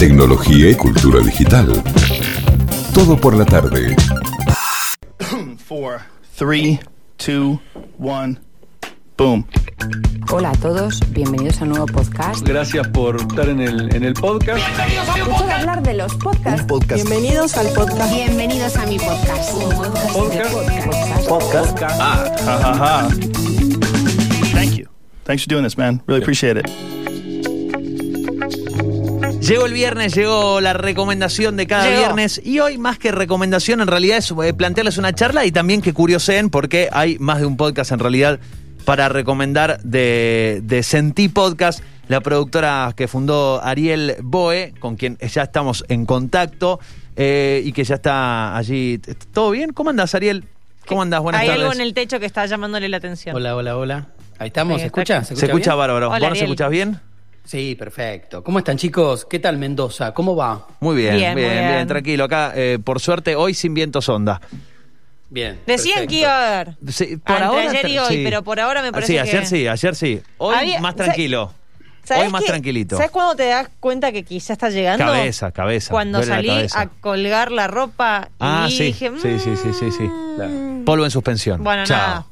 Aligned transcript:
tecnología 0.00 0.70
y 0.70 0.74
cultura 0.76 1.20
digital. 1.20 1.70
Todo 2.94 3.20
por 3.20 3.36
la 3.36 3.44
tarde. 3.44 3.94
4, 5.68 6.00
3, 6.38 6.80
2, 7.26 7.58
1, 7.98 8.40
boom. 9.18 9.46
Hola 10.32 10.52
a 10.52 10.54
todos, 10.54 11.00
bienvenidos 11.10 11.60
a 11.60 11.64
un 11.64 11.70
nuevo 11.72 11.84
podcast. 11.84 12.40
Gracias 12.48 12.88
por 12.88 13.16
estar 13.16 13.50
en 13.50 13.60
el, 13.60 13.94
en 13.94 14.04
el 14.04 14.14
podcast. 14.14 14.62
Escuchar 15.18 15.50
hablar 15.50 15.82
de 15.82 15.92
los 15.92 16.14
podcasts. 16.14 16.66
Bienvenidos 16.94 17.58
al 17.58 17.66
podcast. 17.74 18.14
Bienvenidos 18.14 18.76
a 18.76 18.86
mi 18.86 18.98
podcast. 18.98 19.52
Podcast. 20.14 21.28
Podcast. 21.28 21.78
Ah, 22.00 22.24
ha, 22.46 22.56
ha, 22.56 23.02
ha. 23.02 23.08
Thank 24.54 24.76
you. 24.78 24.86
Thanks 25.24 25.42
for 25.42 25.50
doing 25.50 25.64
this, 25.64 25.76
man. 25.76 26.00
Really 26.06 26.22
appreciate 26.22 26.56
it. 26.56 26.99
Llegó 29.40 29.66
el 29.66 29.72
viernes, 29.72 30.14
llegó 30.14 30.60
la 30.60 30.74
recomendación 30.74 31.56
de 31.56 31.66
cada 31.66 31.84
Llegó. 31.86 31.98
viernes 31.98 32.40
y 32.44 32.60
hoy 32.60 32.78
más 32.78 32.98
que 32.98 33.10
recomendación 33.10 33.80
en 33.80 33.88
realidad 33.88 34.18
es 34.18 34.30
eh, 34.30 34.52
plantearles 34.54 34.96
una 34.98 35.12
charla 35.12 35.44
y 35.46 35.50
también 35.50 35.80
que 35.82 35.92
curioseen 35.92 36.50
porque 36.50 36.88
hay 36.92 37.18
más 37.18 37.40
de 37.40 37.46
un 37.46 37.56
podcast 37.56 37.90
en 37.90 37.98
realidad 37.98 38.38
para 38.84 39.08
recomendar 39.08 39.80
de, 39.82 40.60
de 40.62 40.82
Sentí 40.82 41.28
Podcast, 41.28 41.80
la 42.08 42.20
productora 42.20 42.92
que 42.96 43.08
fundó 43.08 43.60
Ariel 43.62 44.16
Boe, 44.22 44.72
con 44.78 44.96
quien 44.96 45.16
ya 45.18 45.42
estamos 45.42 45.84
en 45.88 46.06
contacto 46.06 46.78
eh, 47.16 47.62
y 47.64 47.72
que 47.72 47.82
ya 47.84 47.96
está 47.96 48.56
allí. 48.56 48.98
¿Todo 49.32 49.50
bien? 49.50 49.72
¿Cómo 49.72 49.90
andas 49.90 50.14
Ariel? 50.14 50.44
¿Cómo 50.86 51.02
andas? 51.02 51.20
Buenas 51.22 51.40
Hay 51.40 51.48
tardes. 51.48 51.62
algo 51.62 51.72
en 51.74 51.80
el 51.80 51.92
techo 51.94 52.20
que 52.20 52.26
está 52.26 52.46
llamándole 52.46 52.88
la 52.88 52.98
atención. 52.98 53.34
Hola, 53.34 53.56
hola, 53.56 53.76
hola. 53.76 54.06
Ahí 54.38 54.48
estamos, 54.48 54.74
Ahí 54.74 54.80
¿se 54.80 54.86
escucha? 54.86 55.24
Se 55.24 55.34
escucha 55.34 55.70
bien? 55.72 55.78
bárbaro. 55.78 56.08
Hola, 56.10 56.18
¿Vos 56.20 56.28
nos 56.30 56.40
escuchás 56.42 56.70
bien? 56.70 57.00
Sí, 57.44 57.74
perfecto. 57.74 58.44
¿Cómo 58.44 58.58
están, 58.58 58.76
chicos? 58.76 59.24
¿Qué 59.28 59.38
tal 59.40 59.58
Mendoza? 59.58 60.12
¿Cómo 60.14 60.36
va? 60.36 60.66
Muy 60.80 60.96
bien, 60.96 61.16
bien, 61.16 61.34
Bien, 61.34 61.48
bien, 61.50 61.64
muy 61.64 61.74
bien. 61.74 61.88
tranquilo. 61.88 62.24
Acá, 62.24 62.52
eh, 62.54 62.78
por 62.82 63.00
suerte, 63.00 63.34
hoy 63.34 63.54
sin 63.54 63.74
viento 63.74 64.00
sonda. 64.00 64.40
Bien. 65.30 65.58
Decían 65.66 65.94
perfecto. 66.06 66.10
que 66.10 66.16
iba 66.20 66.30
a 66.30 66.60
haber. 66.60 66.76
Sí, 66.88 67.16
por 67.16 67.36
Entre 67.36 67.44
ahora 67.44 67.70
ayer 67.70 67.88
y 67.88 67.98
hoy, 67.98 68.14
sí. 68.16 68.20
pero 68.24 68.42
por 68.42 68.60
ahora 68.60 68.82
me 68.82 68.88
Ah, 68.88 68.92
parece 68.92 69.06
Sí, 69.08 69.12
que... 69.14 69.20
ayer 69.20 69.46
sí, 69.46 69.66
ayer 69.68 69.96
sí. 69.96 70.20
Hoy 70.38 70.54
Había- 70.56 70.80
más 70.80 70.94
tranquilo. 70.96 71.52
¿Sabés 72.04 72.24
Hoy 72.26 72.32
más 72.32 72.42
qué? 72.42 72.48
tranquilito. 72.48 72.96
¿Sabes 72.96 73.10
cuándo 73.12 73.36
te 73.36 73.46
das 73.46 73.68
cuenta 73.78 74.10
que 74.10 74.24
quizá 74.24 74.52
está 74.54 74.70
llegando? 74.70 75.04
Cabeza, 75.04 75.52
cabeza. 75.52 75.90
Cuando 75.92 76.22
salí 76.22 76.48
cabeza. 76.48 76.80
a 76.80 76.88
colgar 76.88 77.52
la 77.52 77.68
ropa 77.68 78.28
y 78.32 78.34
Ah, 78.40 78.66
sí. 78.68 78.84
dije... 78.84 79.10
Sí, 79.22 79.38
sí, 79.38 79.56
sí, 79.56 79.72
sí, 79.78 79.90
sí. 79.92 80.02
"Mm". 80.04 80.84
Polvo 80.84 81.04
en 81.04 81.10
suspensión. 81.10 81.62
Bueno, 81.62 81.84
Chao. 81.84 81.96
nada. 81.98 82.26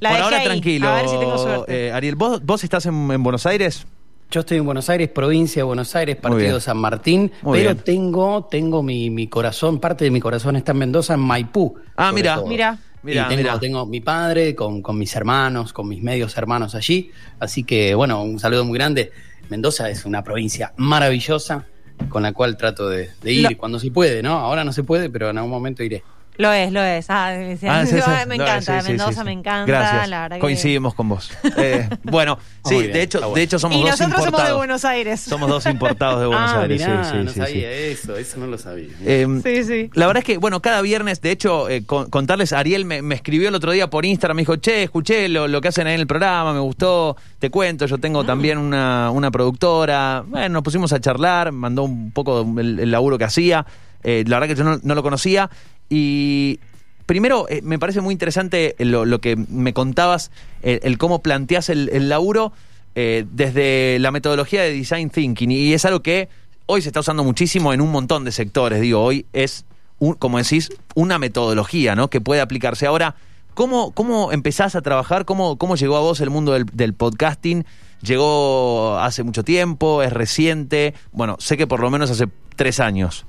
La 0.00 0.10
por 0.10 0.20
ahora 0.22 0.38
ahí. 0.38 0.44
tranquilo. 0.46 0.88
A 0.88 0.94
ver 0.96 1.08
si 1.08 1.18
tengo 1.18 1.38
suerte. 1.38 1.88
eh, 1.88 1.92
Ariel, 1.92 2.16
¿vos, 2.16 2.42
vos 2.44 2.64
estás 2.64 2.86
en, 2.86 3.10
en 3.12 3.22
Buenos 3.22 3.46
Aires? 3.46 3.86
Yo 4.32 4.40
estoy 4.40 4.56
en 4.56 4.64
Buenos 4.64 4.88
Aires, 4.88 5.10
provincia 5.10 5.60
de 5.60 5.64
Buenos 5.64 5.94
Aires, 5.94 6.16
partido 6.16 6.58
San 6.58 6.78
Martín, 6.78 7.30
Muy 7.42 7.58
pero 7.58 7.74
bien. 7.74 7.84
tengo 7.84 8.48
tengo 8.50 8.82
mi, 8.82 9.10
mi 9.10 9.26
corazón, 9.26 9.78
parte 9.78 10.06
de 10.06 10.10
mi 10.10 10.20
corazón 10.20 10.56
está 10.56 10.72
en 10.72 10.78
Mendoza, 10.78 11.12
en 11.12 11.20
Maipú. 11.20 11.74
Ah, 11.96 12.12
mira. 12.14 12.36
todo. 12.36 12.46
Mira. 12.46 12.78
Mira, 13.02 13.26
y 13.30 13.36
tengo, 13.36 13.58
tengo 13.58 13.84
mi 13.84 14.00
padre 14.00 14.54
con, 14.54 14.80
con 14.80 14.96
mis 14.96 15.14
hermanos, 15.16 15.74
con 15.74 15.86
mis 15.86 16.02
medios 16.02 16.34
hermanos 16.38 16.74
allí. 16.74 17.10
Así 17.40 17.62
que, 17.64 17.94
bueno, 17.94 18.22
un 18.22 18.38
saludo 18.38 18.64
muy 18.64 18.78
grande. 18.78 19.12
Mendoza 19.50 19.90
es 19.90 20.06
una 20.06 20.24
provincia 20.24 20.72
maravillosa 20.78 21.66
con 22.08 22.22
la 22.22 22.32
cual 22.32 22.56
trato 22.56 22.88
de, 22.88 23.10
de 23.20 23.32
ir 23.34 23.58
cuando 23.58 23.78
se 23.78 23.90
puede, 23.90 24.22
¿no? 24.22 24.38
Ahora 24.38 24.64
no 24.64 24.72
se 24.72 24.82
puede, 24.82 25.10
pero 25.10 25.28
en 25.28 25.36
algún 25.36 25.50
momento 25.50 25.82
iré. 25.82 26.02
Lo 26.42 26.52
es, 26.52 26.72
lo 26.72 26.82
es. 26.82 27.06
Ah, 27.08 27.32
me, 27.36 27.52
Ah, 27.68 27.86
sí, 27.86 27.92
sí. 27.96 28.02
"Ay, 28.04 28.26
me 28.26 28.36
No, 28.36 28.44
encanta, 28.44 28.80
sí, 28.80 28.86
sí, 28.86 28.88
Mendoza 28.92 29.12
sí, 29.12 29.18
sí. 29.18 29.24
me 29.24 29.32
encanta. 29.32 29.64
Gracias. 29.66 30.08
La 30.08 30.20
verdad 30.22 30.36
que- 30.36 30.40
Coincidimos 30.40 30.94
con 30.94 31.08
vos. 31.08 31.30
Eh, 31.56 31.88
bueno, 32.02 32.38
sí, 32.64 32.74
Muy 32.74 32.82
bien, 32.84 32.92
de 32.94 33.02
hecho, 33.02 33.18
bueno. 33.20 33.34
de 33.34 33.42
hecho 33.42 33.58
somos 33.58 33.76
Y 33.78 33.80
dos 33.80 33.90
nosotros 33.90 34.10
somos 34.10 34.26
importados. 34.26 34.48
de 34.50 34.56
Buenos 34.56 34.84
Aires. 34.84 35.20
Somos 35.20 35.48
dos 35.48 35.66
importados 35.66 36.20
de 36.20 36.26
Buenos 36.32 36.50
ah, 36.50 36.60
Aires. 36.62 36.80
mirá, 36.80 37.04
sí, 37.04 37.10
sí, 37.12 37.24
no 37.24 37.30
sí, 37.30 37.38
sabía 37.40 37.54
sí. 37.54 37.64
eso, 37.64 38.16
eso 38.16 38.38
no 38.38 38.46
lo 38.48 38.58
sabía. 38.58 38.88
Eh, 39.04 39.26
Sí, 39.42 39.64
sí. 39.64 39.90
La 39.94 40.06
verdad 40.06 40.20
es 40.20 40.24
que, 40.26 40.38
bueno, 40.38 40.60
cada 40.60 40.82
viernes, 40.82 41.20
de 41.20 41.30
hecho, 41.30 41.68
eh, 41.68 41.86
con- 41.86 42.10
contarles, 42.10 42.52
Ariel 42.52 42.84
me, 42.84 43.02
me 43.02 43.14
escribió 43.14 43.48
el 43.48 43.54
otro 43.54 43.72
día 43.72 43.88
por 43.88 44.04
Instagram, 44.04 44.36
me 44.36 44.42
dijo, 44.42 44.56
che, 44.56 44.82
escuché 44.82 45.28
lo, 45.28 45.46
lo 45.48 45.60
que 45.60 45.68
hacen 45.68 45.86
ahí 45.86 45.94
en 45.94 46.00
el 46.00 46.06
programa, 46.06 46.52
me 46.52 46.60
gustó, 46.60 47.16
te 47.38 47.50
cuento, 47.50 47.86
yo 47.86 47.96
Ah. 47.96 47.98
tengo 48.00 48.24
también 48.24 48.58
una, 48.58 49.10
una 49.10 49.30
productora. 49.30 50.24
Bueno, 50.26 50.48
nos 50.48 50.62
pusimos 50.62 50.92
a 50.92 51.00
charlar, 51.00 51.52
mandó 51.52 51.84
un 51.84 52.10
poco 52.10 52.44
el, 52.58 52.80
el 52.80 52.90
laburo 52.90 53.16
que 53.18 53.24
hacía. 53.24 53.64
Eh, 54.04 54.24
la 54.26 54.40
verdad 54.40 54.54
que 54.54 54.58
yo 54.58 54.64
no, 54.64 54.80
no 54.82 54.94
lo 54.96 55.02
conocía. 55.02 55.48
Y 55.94 56.58
primero, 57.04 57.46
eh, 57.50 57.60
me 57.62 57.78
parece 57.78 58.00
muy 58.00 58.12
interesante 58.12 58.74
lo, 58.78 59.20
que 59.20 59.36
me 59.36 59.74
contabas, 59.74 60.30
el, 60.62 60.96
cómo 60.96 61.20
planteas 61.20 61.68
el, 61.68 61.90
el 61.92 62.08
laburo 62.08 62.52
eh, 62.94 63.26
desde 63.30 63.98
la 63.98 64.10
metodología 64.10 64.62
de 64.62 64.72
design 64.72 65.10
thinking. 65.10 65.50
Y 65.50 65.74
es 65.74 65.84
algo 65.84 66.00
que 66.00 66.30
hoy 66.64 66.80
se 66.80 66.88
está 66.88 67.00
usando 67.00 67.24
muchísimo 67.24 67.74
en 67.74 67.82
un 67.82 67.90
montón 67.92 68.24
de 68.24 68.32
sectores. 68.32 68.80
Digo, 68.80 69.02
hoy 69.02 69.26
es, 69.34 69.66
un- 69.98 70.14
como 70.14 70.38
decís, 70.38 70.70
una 70.94 71.18
metodología 71.18 71.94
¿no? 71.94 72.08
que 72.08 72.22
puede 72.22 72.40
aplicarse. 72.40 72.86
Ahora, 72.86 73.16
¿cómo, 73.52 73.90
cómo 73.90 74.32
empezás 74.32 74.74
a 74.76 74.80
trabajar? 74.80 75.26
¿Cómo, 75.26 75.58
¿Cómo 75.58 75.76
llegó 75.76 75.96
a 75.96 76.00
vos 76.00 76.22
el 76.22 76.30
mundo 76.30 76.52
del 76.52 76.94
podcasting? 76.94 77.66
¿Llegó 78.00 78.98
hace 78.98 79.22
mucho 79.24 79.44
tiempo? 79.44 80.02
¿Es 80.02 80.12
reciente? 80.12 80.94
Bueno, 81.12 81.36
sé 81.38 81.58
que 81.58 81.66
por 81.66 81.80
lo 81.80 81.90
menos 81.90 82.10
hace 82.10 82.28
tres 82.56 82.80
años. 82.80 83.26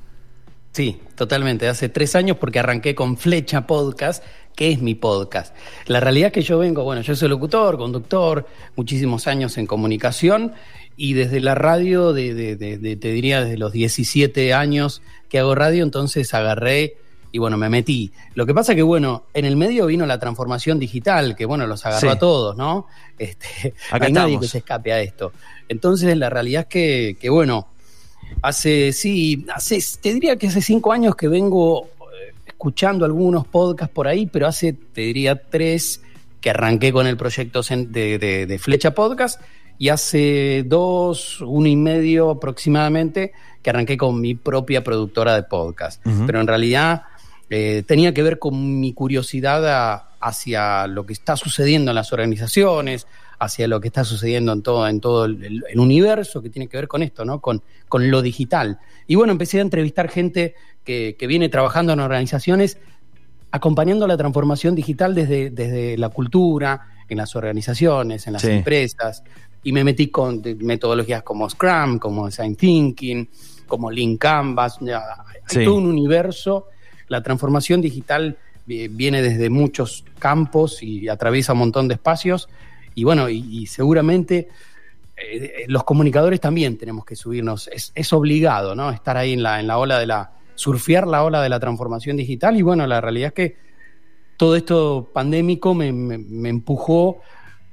Sí, 0.73 1.00
totalmente. 1.16 1.67
Hace 1.67 1.88
tres 1.88 2.16
años 2.16 2.38
porque 2.38 2.57
arranqué 2.59 2.95
con 2.95 3.16
Flecha 3.17 3.67
Podcast, 3.67 4.23
que 4.56 4.72
es 4.72 4.81
mi 4.81 4.95
podcast. 4.95 5.56
La 5.85 6.00
realidad 6.00 6.28
es 6.28 6.34
que 6.34 6.41
yo 6.41 6.57
vengo, 6.57 6.84
bueno, 6.84 7.01
yo 7.03 7.16
soy 7.16 7.29
locutor, 7.29 7.78
conductor, 7.78 8.47
muchísimos 8.75 9.28
años 9.28 9.57
en 9.59 9.67
comunicación 9.67 10.53
y 10.97 11.13
desde 11.13 11.41
la 11.41 11.53
radio, 11.56 12.12
de, 12.12 12.33
de- 12.33 12.56
de- 12.56 12.78
de- 12.79 12.95
te 12.95 13.12
diría 13.12 13.44
desde 13.44 13.57
los 13.57 13.72
17 13.72 14.53
años 14.53 15.03
que 15.29 15.38
hago 15.39 15.53
radio, 15.53 15.83
entonces 15.83 16.33
agarré 16.33 16.97
y 17.31 17.38
bueno, 17.39 17.57
me 17.57 17.69
metí. 17.69 18.12
Lo 18.35 18.45
que 18.47 18.53
pasa 18.56 18.73
que, 18.75 18.81
bueno, 18.83 19.25
en 19.35 19.45
el 19.45 19.56
medio 19.56 19.85
vino 19.88 20.06
la 20.07 20.19
transformación 20.19 20.79
digital, 20.79 21.35
que 21.35 21.45
bueno, 21.45 21.66
los 21.67 21.83
agarró 21.85 22.09
Sí. 22.12 22.16
a 22.16 22.19
todos, 22.19 22.56
¿no? 22.57 22.88
Este, 23.19 23.73
Acá 23.91 24.00
no 24.00 24.06
hay 24.06 24.13
nadie 24.13 24.39
que 24.39 24.47
se 24.47 24.59
escape 24.59 24.91
a 24.94 25.01
esto. 25.01 25.33
Entonces, 25.69 26.16
la 26.17 26.29
realidad 26.31 26.62
es 26.63 26.67
que, 26.67 27.17
que 27.19 27.29
bueno, 27.31 27.67
Hace, 28.41 28.91
sí, 28.94 29.45
hace, 29.53 29.79
te 30.01 30.13
diría 30.13 30.35
que 30.35 30.47
hace 30.47 30.61
cinco 30.61 30.91
años 30.91 31.16
que 31.16 31.28
vengo 31.28 31.85
eh, 32.13 32.34
escuchando 32.45 33.06
algunos 33.06 33.47
podcasts 33.47 33.94
por 33.94 34.07
ahí, 34.07 34.25
pero 34.28 34.47
hace, 34.47 34.73
te 34.73 35.01
diría, 35.01 35.35
tres 35.41 36.01
que 36.41 36.50
arranqué 36.50 36.91
con 36.91 37.07
el 37.07 37.16
proyecto 37.16 37.62
de, 37.62 38.17
de- 38.19 38.45
de 38.45 38.59
Flecha 38.59 38.91
Podcast 38.94 39.39
y 39.79 39.89
hace 39.89 40.63
dos, 40.66 41.39
uno 41.41 41.67
y 41.67 41.75
medio 41.78 42.29
aproximadamente 42.31 43.31
que 43.62 43.69
arranqué 43.69 43.95
con 43.97 44.19
mi 44.19 44.35
propia 44.35 44.83
productora 44.83 45.35
de 45.35 45.44
podcast. 45.44 46.01
Pero 46.25 46.41
en 46.41 46.47
realidad 46.47 47.03
eh, 47.50 47.83
tenía 47.88 48.13
que 48.13 48.23
ver 48.23 48.39
con 48.39 48.79
mi 48.81 48.91
curiosidad 48.94 49.66
a- 49.69 50.09
hacia 50.19 50.85
lo 50.88 51.06
que 51.06 51.13
está 51.13 51.35
sucediendo 51.38 51.91
en 51.91 51.95
las 51.95 52.12
organizaciones, 52.13 53.07
hacia 53.44 53.68
lo 53.68 53.80
que 53.81 53.88
está 53.88 54.04
sucediendo 54.04 54.54
en 54.54 54.62
todo, 54.62 54.88
en 54.88 55.00
todo 55.00 55.26
el, 55.26 55.64
universo 55.76 56.42
que 56.42 56.50
tiene 56.50 56.68
que 56.68 56.78
ver 56.78 56.88
con 56.88 57.04
esto, 57.04 57.26
¿no? 57.26 57.40
Con, 57.40 57.62
con 57.88 58.09
lo 58.09 58.22
digital. 58.22 58.80
Y 59.08 59.16
bueno, 59.16 59.31
empecé 59.31 59.59
a 59.59 59.62
entrevistar 59.62 60.09
gente 60.09 60.56
que, 60.84 61.16
que 61.18 61.28
viene 61.28 61.50
trabajando 61.50 61.94
en 61.94 62.00
organizaciones 62.00 62.78
acompañando 63.52 64.08
la 64.08 64.18
transformación 64.18 64.74
digital 64.74 65.14
desde, 65.14 65.52
desde 65.52 65.96
la 65.98 66.09
cultura, 66.09 66.88
en 67.08 67.18
las 67.20 67.36
organizaciones, 67.36 68.26
en 68.26 68.34
las 68.34 68.42
Sí. 68.42 68.50
empresas. 68.50 69.24
Y 69.62 69.72
me 69.72 69.84
metí 69.84 70.08
con 70.08 70.42
metodologías 70.60 71.22
como 71.22 71.48
Scrum, 71.48 72.00
como 72.00 72.25
Design 72.25 72.56
Thinking, 72.56 73.30
como 73.68 73.92
Lean 73.92 74.18
Canvas. 74.18 74.78
ya, 74.81 74.98
Hay 75.00 75.42
Sí. 75.60 75.66
todo 75.66 75.75
un 75.75 75.86
universo. 75.86 76.68
La 77.10 77.22
transformación 77.22 77.80
digital 77.80 78.38
eh, 78.68 78.88
viene 78.90 79.22
desde 79.22 79.50
muchos 79.50 80.04
campos 80.20 80.81
y 80.81 81.08
atraviesa 81.10 81.54
un 81.54 81.60
montón 81.60 81.88
de 81.88 81.94
espacios. 81.96 82.50
Y 82.96 83.04
bueno, 83.04 83.30
y, 83.30 83.66
seguramente 83.68 84.50
eh, 85.18 85.66
los 85.68 85.84
comunicadores 85.84 86.40
también 86.40 86.78
tenemos 86.78 87.06
que 87.06 87.16
subirnos. 87.16 87.68
Es, 87.68 87.92
es 87.96 88.14
obligado, 88.14 88.76
¿no? 88.76 88.90
Estar 88.92 89.18
ahí 89.18 89.34
en 89.34 89.44
la, 89.44 89.60
en 89.60 89.68
la 89.68 89.78
ola 89.78 90.00
de 90.00 90.06
la. 90.07 90.31
surfear 90.56 91.07
la 91.07 91.24
ola 91.24 91.42
de 91.42 91.50
la 91.50 91.60
transformación 91.60 92.18
digital. 92.18 92.56
Y 92.57 92.62
bueno, 92.62 92.86
la 92.88 93.01
realidad 93.01 93.28
es 93.30 93.34
que 93.34 93.57
todo 94.38 94.56
esto 94.56 95.10
pandémico 95.13 95.74
me- 95.74 95.92
me 95.92 96.50
empujó 96.50 97.22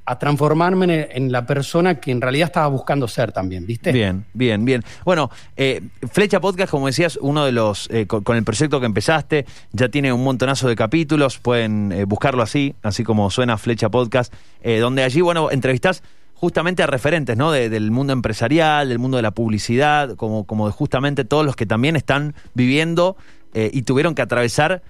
a 0.04 0.18
transformarme 0.18 1.08
en, 1.12 1.30
la 1.30 1.46
persona 1.46 1.96
que 2.00 2.10
en 2.10 2.20
realidad 2.20 2.46
estaba 2.46 2.66
buscando 2.66 3.06
ser 3.06 3.32
también, 3.32 3.66
¿viste? 3.66 3.92
Bien, 3.92 4.24
bien, 4.34 4.64
bien. 4.64 4.82
Bueno, 5.04 5.30
eh, 5.56 5.82
Flecha 6.10 6.40
Podcast, 6.40 6.70
como 6.70 6.86
decías, 6.86 7.18
uno 7.20 7.44
de 7.44 7.52
los, 7.52 7.88
eh, 7.90 8.06
con, 8.06 8.36
el 8.36 8.44
proyecto 8.44 8.80
que 8.80 8.86
empezaste, 8.86 9.46
ya 9.72 9.88
tiene 9.88 10.12
un 10.12 10.24
montonazo 10.24 10.68
de 10.68 10.74
capítulos, 10.74 11.38
pueden 11.38 11.92
eh, 11.92 12.04
buscarlo 12.04 12.42
así, 12.42 12.74
así 12.82 13.04
como 13.04 13.30
suena 13.30 13.56
Flecha 13.58 13.88
Podcast, 13.88 14.32
donde 14.62 15.04
allí, 15.04 15.20
bueno, 15.20 15.50
entrevistás 15.50 16.02
justamente 16.34 16.82
a 16.82 16.86
referentes, 16.86 17.36
¿no? 17.36 17.52
De- 17.52 17.70
del 17.70 17.90
mundo 17.90 18.12
empresarial, 18.12 18.88
del 18.88 18.98
mundo 18.98 19.16
de 19.16 19.22
la 19.22 19.30
publicidad, 19.30 20.16
como, 20.16 20.44
como 20.44 20.66
de 20.66 20.72
justamente 20.72 21.24
todos 21.24 21.46
los 21.46 21.56
que 21.56 21.66
también 21.66 21.96
están 21.96 22.34
viviendo 22.54 23.16
y 23.54 23.82
tuvieron 23.82 24.14
que 24.14 24.22
atravesar 24.22 24.82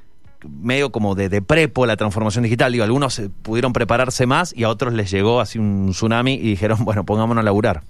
medio 0.49 0.91
como 0.91 1.15
de, 1.15 1.29
de 1.29 1.43
prepo 1.43 1.87
la 1.87 1.97
transformación 1.97 2.45
digital. 2.45 2.73
Digo, 2.73 2.85
algunos 2.85 3.19
eh, 3.19 3.31
pudieron 3.43 3.73
prepararse 3.73 4.27
más 4.27 4.55
y 4.57 4.65
a 4.65 4.69
otros 4.69 4.95
les 4.95 5.11
llegó 5.11 5.41
así 5.41 5.59
un 5.59 5.91
tsunami 5.91 6.35
y 6.35 6.43
dijeron, 6.43 6.79
bueno, 6.85 7.05
pongámonos 7.05 7.43
a 7.43 7.45
laburar. 7.45 7.83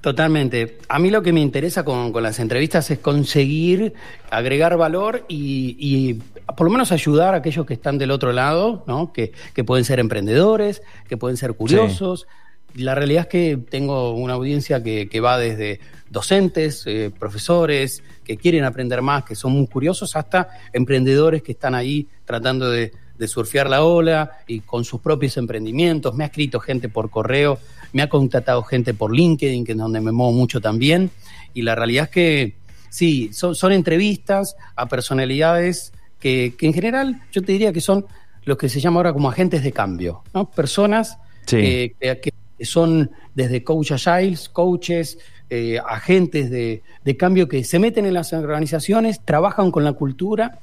Totalmente. 0.00 0.78
A 0.88 0.98
mí 0.98 1.10
lo 1.10 1.22
que 1.22 1.32
me 1.32 1.40
interesa 1.40 1.84
con, 1.84 2.12
con 2.12 2.22
las 2.22 2.38
entrevistas 2.38 2.90
es 2.90 2.98
conseguir 2.98 3.94
agregar 4.30 4.76
valor 4.76 5.24
y, 5.26 5.76
y, 5.80 6.22
por 6.54 6.66
lo 6.66 6.70
menos 6.70 6.92
ayudar 6.92 7.34
a 7.34 7.38
aquellos 7.38 7.66
que 7.66 7.74
están 7.74 7.98
del 7.98 8.12
otro 8.12 8.32
lado, 8.32 8.84
¿no? 8.86 9.12
que, 9.12 9.32
que 9.52 9.64
pueden 9.64 9.84
ser 9.84 9.98
emprendedores, 9.98 10.82
que 11.08 11.16
pueden 11.16 11.36
ser 11.36 11.54
curiosos. 11.54 12.28
La 12.76 12.94
realidad 12.94 13.22
es 13.22 13.28
que 13.28 13.56
tengo 13.70 14.12
una 14.12 14.34
audiencia 14.34 14.82
que, 14.82 15.08
que 15.08 15.20
va 15.20 15.38
desde 15.38 15.80
docentes, 16.10 16.82
eh, 16.86 17.10
profesores, 17.18 18.02
que 18.24 18.36
quieren 18.36 18.64
aprender 18.64 19.02
más, 19.02 19.24
que 19.24 19.34
son 19.34 19.52
muy 19.52 19.66
curiosos, 19.66 20.14
hasta 20.16 20.48
emprendedores 20.72 21.42
que 21.42 21.52
están 21.52 21.74
ahí 21.74 22.06
tratando 22.24 22.70
de, 22.70 22.92
de 23.18 23.28
surfear 23.28 23.68
la 23.68 23.82
ola 23.84 24.38
y 24.46 24.60
con 24.60 24.84
sus 24.84 25.00
propios 25.00 25.36
emprendimientos. 25.36 26.14
Me 26.14 26.24
ha 26.24 26.28
escrito 26.28 26.60
gente 26.60 26.88
por 26.88 27.10
correo, 27.10 27.58
me 27.92 28.02
ha 28.02 28.08
contactado 28.08 28.62
gente 28.62 28.94
por 28.94 29.14
LinkedIn, 29.14 29.64
que 29.64 29.72
es 29.72 29.78
donde 29.78 30.00
me 30.00 30.12
muevo 30.12 30.32
mucho 30.32 30.60
también. 30.60 31.10
Y 31.54 31.62
la 31.62 31.74
realidad 31.74 32.04
es 32.04 32.10
que 32.10 32.56
sí, 32.90 33.30
son, 33.32 33.54
son 33.54 33.72
entrevistas 33.72 34.54
a 34.74 34.86
personalidades 34.86 35.92
que, 36.20 36.54
que, 36.56 36.66
en 36.66 36.72
general 36.74 37.22
yo 37.32 37.42
te 37.42 37.52
diría 37.52 37.72
que 37.72 37.80
son 37.80 38.06
los 38.44 38.56
que 38.58 38.68
se 38.68 38.80
llaman 38.80 38.98
ahora 38.98 39.12
como 39.12 39.28
agentes 39.28 39.62
de 39.62 39.72
cambio, 39.72 40.22
¿no? 40.34 40.50
Personas 40.50 41.18
Sí. 41.46 41.58
que, 41.58 41.96
que- 42.00 42.20
que 42.20 42.30
son 42.60 43.10
desde 43.34 43.62
coach 43.64 43.92
agiles, 43.92 44.48
coaches, 44.48 45.18
eh, 45.50 45.78
agentes 45.86 46.50
de, 46.50 46.82
de 47.04 47.16
cambio 47.16 47.48
que 47.48 47.62
se 47.64 47.78
meten 47.78 48.06
en 48.06 48.14
las 48.14 48.32
organizaciones, 48.32 49.20
trabajan 49.24 49.70
con 49.70 49.84
la 49.84 49.92
cultura 49.92 50.58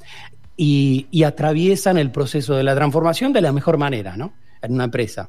y, 0.57 1.23
atraviesan 1.23 1.97
el 1.97 2.11
proceso 2.11 2.55
de 2.55 2.63
la 2.63 2.75
transformación 2.75 3.33
de 3.33 3.41
la 3.41 3.51
mejor 3.51 3.77
manera, 3.77 4.17
¿no? 4.17 4.33
En 4.61 4.73
una 4.73 4.83
empresa. 4.85 5.27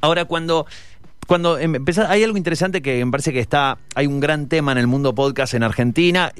Ahora, 0.00 0.24
cuando, 0.24 0.66
cuando 1.26 1.58
em- 1.58 1.74
empezás- 1.76 2.08
hay 2.08 2.24
algo 2.24 2.36
interesante 2.36 2.82
que 2.82 3.04
me 3.04 3.10
parece 3.10 3.32
que 3.32 3.40
está, 3.40 3.78
hay 3.94 4.06
un 4.06 4.18
gran 4.20 4.48
tema 4.48 4.72
en 4.72 4.78
el 4.78 4.86
mundo 4.86 5.14
podcast 5.14 5.54
en 5.54 5.62
Argentina, 5.62 6.32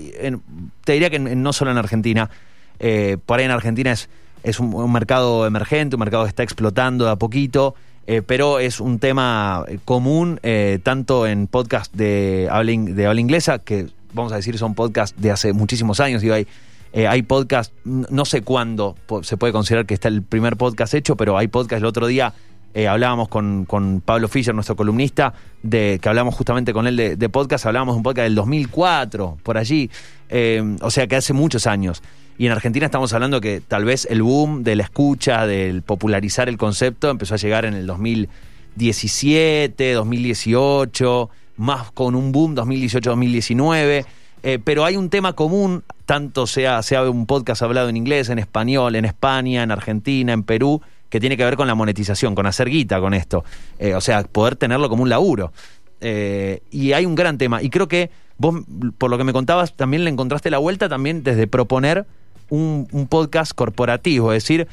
te 0.85 0.93
diría 0.93 1.11
que 1.11 1.19
no 1.19 1.53
solo 1.53 1.71
en 1.71 1.79
Argentina, 1.79 2.31
eh, 2.79 3.19
por 3.25 3.39
ahí 3.39 3.45
en 3.45 3.51
Argentina 3.51 3.93
es, 3.93 4.09
es 4.43 4.59
un, 4.59 4.75
un 4.75 4.91
mercado 4.93 5.47
emergente, 5.47 5.97
un 5.97 6.01
mercado 6.01 6.25
que 6.25 6.31
está 6.31 6.43
explotando 6.43 7.05
de 7.05 7.11
a 7.11 7.17
poquito, 7.17 7.75
eh, 8.11 8.23
pero 8.23 8.59
es 8.59 8.81
un 8.81 8.99
tema 8.99 9.65
eh, 9.69 9.79
común 9.85 10.41
eh, 10.43 10.81
tanto 10.83 11.29
en 11.29 11.47
podcast 11.47 11.95
de 11.95 12.49
habla, 12.51 12.73
de 12.77 13.07
habla 13.07 13.21
inglesa, 13.21 13.61
que 13.61 13.87
vamos 14.13 14.33
a 14.33 14.37
decir 14.37 14.59
son 14.59 14.75
podcasts 14.75 15.15
de 15.23 15.31
hace 15.31 15.53
muchísimos 15.53 16.01
años, 16.01 16.21
digo, 16.21 16.35
hay, 16.35 16.49
eh, 16.93 17.07
hay 17.07 17.23
podcast, 17.23 17.73
no 17.85 18.25
sé 18.25 18.43
cuándo 18.43 18.97
se 19.23 19.37
puede 19.37 19.53
considerar 19.53 19.87
que 19.87 19.95
está 19.95 20.09
el 20.09 20.25
primer 20.25 20.57
podcast 20.57 20.93
hecho, 20.95 21.17
pero 21.17 21.39
hay 21.39 21.47
podcast 21.47 21.83
el 21.83 21.87
otro 21.87 22.09
día 22.09 22.35
eh, 22.73 22.87
hablábamos 22.87 23.29
con, 23.29 23.65
con 23.65 24.01
Pablo 24.01 24.29
Fischer, 24.29 24.55
nuestro 24.55 24.77
columnista, 24.77 25.35
de 25.63 25.99
que 26.01 26.09
hablamos 26.09 26.35
justamente 26.35 26.73
con 26.73 26.87
él 26.87 26.97
de, 26.97 27.29
podcast, 27.29 27.67
hablábamos 27.67 27.95
de 27.95 27.99
un 27.99 28.03
podcast 28.05 28.25
del 28.25 28.35
2004, 28.37 29.39
por 29.43 29.59
allí, 29.59 29.91
eh, 30.29 30.77
o 30.81 30.91
sea 30.91 31.07
que 31.07 31.17
hace 31.17 31.33
muchos 31.33 31.67
años. 31.67 32.03
Y 32.39 32.47
en 32.47 32.53
Argentina 32.53 32.87
estamos 32.87 33.13
hablando 33.13 33.41
que 33.41 33.61
tal 33.61 33.85
vez 33.85 34.07
el 34.09 34.23
boom 34.23 34.63
de 34.63 34.77
la 34.77 34.85
escucha, 34.85 35.47
del 35.47 35.83
popularizar 35.83 36.49
el 36.49 36.57
concepto, 36.57 37.11
empezó 37.11 37.35
a 37.35 37.39
llegar 37.39 37.65
en 37.65 37.75
el 37.75 37.87
2017, 37.87 39.93
2018, 39.93 41.31
más 41.57 41.91
con 41.91 42.15
un 42.15 42.33
boom 42.33 42.57
2018-2019. 42.57 44.07
Eh, 44.43 44.59
pero 44.65 44.87
hay 44.87 44.97
un 44.97 45.11
tema 45.11 45.35
común, 45.35 45.85
tanto 46.07 46.47
sea, 46.47 46.83
sea 46.83 47.03
un 47.03 47.27
podcast 47.27 47.61
hablado 47.61 47.91
en 47.91 47.99
inglés, 47.99 48.31
en 48.31 48.39
español, 48.39 48.97
en 48.97 49.05
España, 49.05 49.63
en 49.63 49.71
Argentina, 49.71 50.33
en 50.33 50.45
Perú, 50.45 50.81
que 51.11 51.21
tiene 51.21 51.37
que 51.37 51.45
ver 51.45 51.57
con 51.57 51.67
la 51.67 51.75
monetización, 51.75 52.35
con 52.35 52.47
hacer 52.47 52.71
guita 52.71 53.01
con 53.01 53.13
esto. 53.13 53.45
Eh, 53.79 53.95
o 53.95 54.01
sea, 54.01 54.23
poder 54.23 54.57
tenerlo 54.57 54.89
como 54.89 55.03
un 55.03 55.11
laburo. 55.11 55.53
Eh, 56.01 56.63
y 56.71 56.93
hay 56.93 57.05
un 57.05 57.15
gran 57.15 57.37
tema. 57.37 57.63
Y 57.63 57.69
creo 57.69 57.89
que 57.89 58.11
vos, 58.39 58.63
por 58.97 59.11
lo 59.11 59.19
que 59.19 59.25
me 59.25 59.33
contabas, 59.33 59.77
también 59.77 60.05
le 60.05 60.11
encontraste 60.11 60.51
la 60.51 60.59
vuelta 60.59 60.89
también 60.89 61.23
desde 61.23 61.47
proponer 61.47 62.07
un, 62.49 62.89
un 62.93 63.07
podcast 63.07 63.53
corporativo, 63.53 64.33
es 64.33 64.43
decir, 64.43 64.67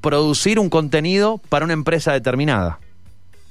producir 0.00 0.58
un 0.58 0.68
contenido 0.68 1.40
para 1.48 1.64
una 1.64 1.74
empresa 1.74 2.12
determinada. 2.12 2.78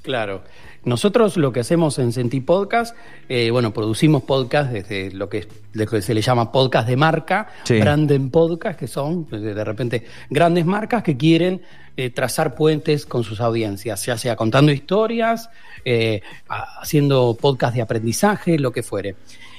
Claro. 0.04 0.44
Nosotros 0.86 1.36
lo 1.38 1.52
que 1.52 1.62
hacemos 1.62 1.98
en 1.98 2.12
Sentí 2.12 2.42
Podcast, 2.42 2.96
eh, 3.28 3.50
bueno, 3.50 3.74
producimos 3.74 4.22
podcast 4.24 4.72
desde 4.72 5.12
lo 5.12 5.28
que, 5.30 5.48
lo 5.74 5.88
que 5.88 6.02
se 6.04 6.14
le 6.14 6.22
llama 6.22 6.52
podcast 6.52 6.88
de 6.88 6.96
marca, 6.96 7.48
Sí. 7.64 7.80
branden 7.80 8.30
podcast, 8.30 8.80
que 8.80 8.88
son 8.88 9.26
pues, 9.26 9.42
de 9.42 9.64
repente 9.64 10.06
grandes 10.30 10.64
marcas 10.66 11.02
que 11.02 11.18
quieren 11.18 11.62
eh, 11.98 12.12
trazar 12.12 12.54
puentes 12.54 13.08
con 13.08 13.24
sus 13.24 13.42
audiencias, 13.42 14.06
ya 14.06 14.16
sea 14.18 14.36
contando 14.36 14.72
historias, 14.72 15.50
eh, 15.84 16.22
haciendo 16.80 17.36
podcast 17.40 17.74
de 17.76 17.82
aprendizaje, 17.82 18.60
lo 18.60 18.72
que 18.72 18.84
fuere. 18.84 19.16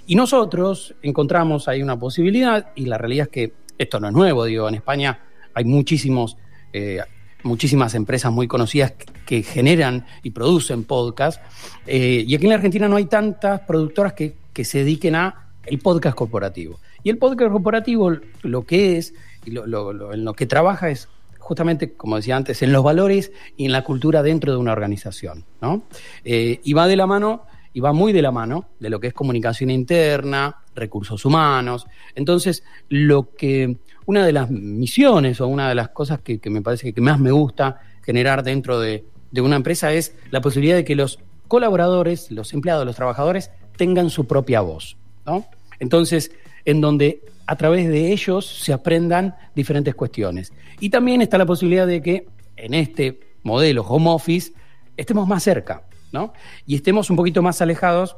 Y 0.07 0.15
nosotros 0.15 0.95
encontramos 1.03 1.67
ahí 1.67 1.83
una 1.83 1.99
posibilidad, 1.99 2.71
y 2.77 2.85
la 2.87 2.99
realidad 2.99 3.25
es 3.27 3.33
que 3.33 3.53
esto 3.79 3.99
no 3.99 4.07
es 4.07 4.15
nuevo, 4.15 4.45
digo, 4.45 4.69
en 4.69 4.77
España 4.77 5.19
hay 5.55 5.65
muchísimos 5.65 6.37
eh, 6.73 7.01
muchísimas 7.43 7.95
empresas 7.95 8.33
muy 8.33 8.49
conocidas 8.49 8.93
que, 9.27 9.43
generan 9.43 10.07
y 10.23 10.31
producen 10.31 10.85
podcast. 10.85 11.41
Eh, 11.87 12.25
y 12.27 12.35
aquí 12.35 12.45
en 12.45 12.51
la 12.51 12.57
Argentina 12.57 12.89
no 12.89 12.97
hay 12.97 13.07
tantas 13.07 13.61
productoras 13.61 14.13
que, 14.15 14.37
que 14.53 14.65
se 14.65 14.79
dediquen 14.79 15.15
a 15.15 15.49
el 15.65 15.79
podcast 15.79 16.17
corporativo. 16.17 16.79
Y 17.03 17.11
el 17.11 17.19
podcast 17.19 17.51
corporativo 17.53 18.13
lo 18.43 18.65
que 18.65 18.99
es, 18.99 19.15
y 19.45 19.51
lo, 19.51 19.67
lo- 19.67 19.93
lo- 19.93 20.13
en 20.13 20.25
lo 20.25 20.35
que 20.35 20.47
trabaja 20.47 20.91
es 20.91 21.09
justamente, 21.39 21.93
como 21.93 22.17
decía 22.17 22.37
antes, 22.37 22.63
en 22.63 22.73
los 22.73 22.83
valores 22.83 23.31
y 23.57 23.67
en 23.67 23.73
la 23.73 23.85
cultura 23.85 24.23
dentro 24.25 24.51
de 24.53 24.59
una 24.59 24.73
organización. 24.73 25.45
¿no? 25.61 25.85
Eh, 26.25 26.61
y 26.65 26.73
va 26.73 26.89
de 26.89 26.97
la 26.97 27.07
mano, 27.07 27.43
y 27.77 27.81
va 27.81 27.93
muy 27.93 28.15
de 28.15 28.23
la 28.23 28.33
mano 28.33 28.71
de 28.81 28.89
lo 28.89 28.99
que 28.99 29.09
es 29.09 29.13
comunicación 29.13 29.69
interna, 29.69 30.63
recursos 30.75 31.23
humanos. 31.27 31.87
Entonces, 32.15 32.65
lo 32.89 33.35
que 33.35 33.77
una 34.07 34.25
de 34.25 34.33
las 34.33 34.51
misiones 34.51 35.43
o 35.43 35.47
una 35.47 35.69
de 35.69 35.75
las 35.75 35.91
cosas 35.91 36.21
que, 36.23 36.39
que 36.39 36.49
me 36.49 36.63
parece 36.63 36.95
que 36.95 37.01
más 37.03 37.21
me 37.21 37.33
gusta 37.33 37.79
generar 38.03 38.43
dentro 38.43 38.81
de, 38.81 39.05
de 39.31 39.41
una 39.43 39.57
empresa 39.57 39.93
es 39.93 40.17
la 40.31 40.41
posibilidad 40.41 40.75
de 40.75 40.87
que 40.87 40.97
los 40.97 41.19
colaboradores, 41.49 42.31
los 42.31 42.55
empleados, 42.55 42.87
los 42.87 42.97
trabajadores 42.97 43.51
tengan 43.77 44.09
su 44.09 44.27
propia 44.27 44.63
voz. 44.63 44.97
¿no? 45.27 45.45
Entonces, 45.79 46.33
en 46.65 46.81
donde 46.81 47.25
a 47.47 47.57
través 47.57 47.89
de 47.89 48.11
ellos 48.11 48.47
se 48.47 48.73
aprendan 48.73 49.37
diferentes 49.55 49.95
cuestiones. 49.95 50.51
Y 50.81 50.89
también 50.89 51.21
está 51.21 51.37
la 51.37 51.45
posibilidad 51.45 51.87
de 51.87 52.01
que 52.01 52.27
en 52.57 52.73
este 52.73 53.21
modelo 53.43 53.83
home 53.83 54.09
office 54.09 54.55
estemos 54.97 55.29
más 55.29 55.43
cerca, 55.43 55.83
¿no? 56.17 56.33
Y 56.67 56.75
estemos 56.77 57.11
un 57.11 57.17
poquito 57.17 57.43
más 57.43 57.61
alejados 57.61 58.17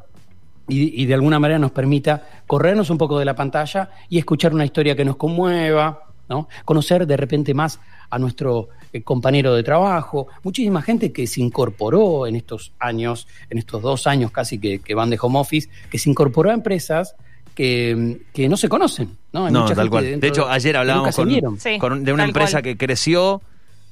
y, 0.69 1.03
y 1.03 1.07
de 1.07 1.15
alguna 1.15 1.39
manera 1.41 1.59
nos 1.59 1.73
permita 1.73 2.23
corrernos 2.47 2.91
un 2.91 2.99
poco 2.99 3.19
de 3.19 3.25
la 3.25 3.35
pantalla 3.35 3.91
y 4.09 4.19
escuchar 4.19 4.55
una 4.55 4.65
historia 4.65 4.95
que 4.95 5.05
nos 5.05 5.17
conmueva, 5.17 6.05
¿no? 6.29 6.49
Conocer 6.65 7.07
de 7.07 7.17
repente 7.17 7.55
más 7.55 7.81
a 8.11 8.19
nuestro 8.19 8.69
eh, 8.93 9.03
compañero 9.03 9.55
de 9.55 9.63
trabajo, 9.63 10.29
muchísima 10.43 10.81
gente 10.83 11.11
que 11.13 11.27
se 11.27 11.41
incorporó 11.41 12.27
en 12.27 12.37
estos 12.37 12.73
años, 12.79 13.27
en 13.51 13.59
estos 13.59 13.83
dos 13.83 14.07
años 14.07 14.31
casi 14.31 14.59
que, 14.59 14.79
que 14.81 14.95
van 14.95 15.11
de 15.11 15.19
home 15.21 15.39
office, 15.39 15.69
que 15.91 15.99
se 15.99 16.09
incorporó 16.11 16.51
a 16.51 16.55
empresas 16.55 17.17
que, 17.55 18.21
que 18.33 18.49
no 18.49 18.57
se 18.57 18.69
conocen, 18.69 19.17
¿no? 19.33 19.47
Hay 19.47 19.53
No, 19.53 19.63
mucha 19.63 19.75
tal 19.75 19.85
gente 19.87 19.91
cual. 19.91 20.21
De 20.21 20.29
hecho, 20.29 20.49
ayer 20.49 20.73
que 20.73 20.79
hablábamos 20.79 21.17
con, 21.17 21.29
vieron. 21.29 21.59
Sí, 21.59 21.79
con- 21.79 22.05
de 22.05 22.13
una 22.13 22.25
empresa 22.25 22.53
cual. 22.59 22.63
que 22.63 22.77
creció, 22.77 23.41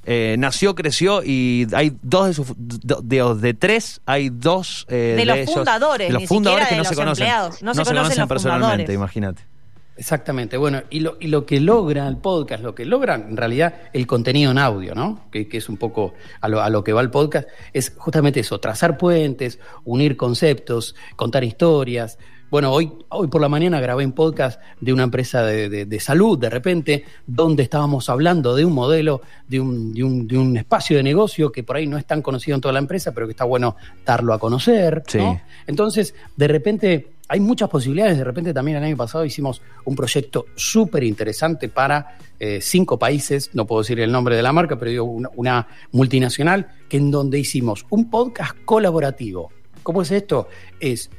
eh, 0.07 0.37
nació, 0.39 0.75
creció 0.75 1.23
y 1.25 1.67
hay 1.75 1.97
dos 2.03 2.29
de 2.29 2.33
sus 2.35 2.47
de, 2.57 2.97
de- 3.03 3.35
de 3.35 3.55
tres, 3.55 4.01
hay 4.07 4.31
dos 4.31 4.87
eh, 4.89 5.15
De 5.19 5.25
los 5.27 5.37
ellos- 5.37 5.55
fundadores, 5.55 6.07
de 6.09 6.13
los 6.13 6.23
ni 6.23 6.27
fundadores 6.29 6.69
siquiera 6.69 6.69
que 6.69 6.75
de 6.75 6.79
no 6.79 6.85
se 6.85 6.91
los 6.95 6.99
conocen. 7.05 7.25
empleados. 7.27 7.63
No 7.63 7.75
se 7.75 7.85
conocen 7.85 8.19
los 8.21 8.29
personalmente, 8.29 8.93
imagínate. 8.93 9.43
Exactamente, 9.99 10.59
bueno, 10.59 10.83
y 10.91 11.01
lo, 11.01 11.17
y 11.21 11.29
lo 11.29 11.47
que 11.47 11.59
logra 11.59 12.07
el 12.07 12.19
podcast, 12.19 12.63
lo 12.63 12.75
que 12.75 12.85
logra 12.85 13.15
en 13.15 13.35
realidad 13.35 13.75
el 13.95 14.07
contenido 14.07 14.51
en 14.51 14.59
audio, 14.59 14.95
¿no? 14.95 15.25
Que, 15.33 15.49
que 15.49 15.57
es 15.57 15.71
un 15.71 15.79
poco 15.79 16.13
a 16.43 16.49
lo, 16.49 16.61
a 16.61 16.69
lo 16.69 16.85
que 16.85 16.93
va 16.93 17.01
el 17.01 17.11
podcast, 17.11 17.49
es 17.73 17.95
justamente 17.97 18.41
eso, 18.41 18.61
trazar 18.61 18.99
puentes, 18.99 19.59
unir 19.85 20.19
conceptos, 20.19 20.95
contar 21.17 21.45
historias. 21.45 22.19
Bueno, 22.49 22.73
hoy, 22.73 22.93
hoy 23.09 23.26
por 23.26 23.41
la 23.41 23.49
mañana 23.49 23.81
grabé 23.81 24.07
un 24.07 24.12
podcast 24.12 24.61
de 24.81 24.93
una 24.93 25.03
empresa 25.03 25.43
de, 25.43 25.69
de- 25.69 25.85
de 25.85 26.00
salud, 26.00 26.38
de 26.38 26.49
repente, 26.49 27.05
donde 27.26 27.65
estábamos 27.65 28.09
hablando 28.09 28.55
de 28.55 28.65
un 28.65 28.73
modelo, 28.73 29.21
de 29.49 29.59
un, 29.61 29.93
de, 29.93 30.05
un, 30.05 30.29
de 30.29 30.38
un 30.38 30.57
espacio 30.57 30.97
de 30.97 31.03
negocio 31.03 31.50
que 31.50 31.65
por 31.65 31.76
ahí 31.76 31.88
no 31.88 31.99
es 31.99 32.07
tan 32.07 32.23
conocido 32.23 32.55
en 32.55 32.61
toda 32.61 32.73
la 32.73 32.79
empresa, 32.79 33.12
pero 33.12 33.26
que 33.26 33.33
está 33.33 33.45
bueno 33.45 33.76
darlo 34.05 34.33
a 34.33 34.38
conocer, 34.38 35.03
Sí. 35.09 35.19
¿no? 35.19 35.41
Entonces, 35.67 36.15
de 36.37 36.47
repente, 36.49 37.09
hay 37.29 37.41
muchas 37.41 37.69
posibilidades. 37.69 38.17
De 38.17 38.23
repente, 38.25 38.55
también 38.55 38.76
el 38.79 38.85
año 38.85 38.97
pasado 38.97 39.25
hicimos 39.25 39.61
un 39.85 39.97
proyecto 39.97 40.47
súper 40.55 41.03
interesante 41.03 41.69
para 41.69 42.17
eh, 42.38 42.61
cinco 42.62 42.97
países, 42.97 43.50
no 43.55 43.67
puedo 43.67 43.83
decir 43.83 43.99
el 43.99 44.12
nombre 44.12 44.37
de 44.37 44.43
la 44.43 44.53
marca, 44.53 44.79
pero 44.79 44.93
digo 44.93 45.05
una, 45.05 45.31
una 45.35 45.67
multinacional, 45.91 46.69
que 46.88 46.99
en 46.99 47.11
donde 47.11 47.41
hicimos 47.41 47.85
un 47.91 48.09
podcast 48.09 48.55
colaborativo. 48.65 49.50
¿Cómo 49.83 50.03
es 50.03 50.12
esto? 50.12 50.49
Es 50.79 51.11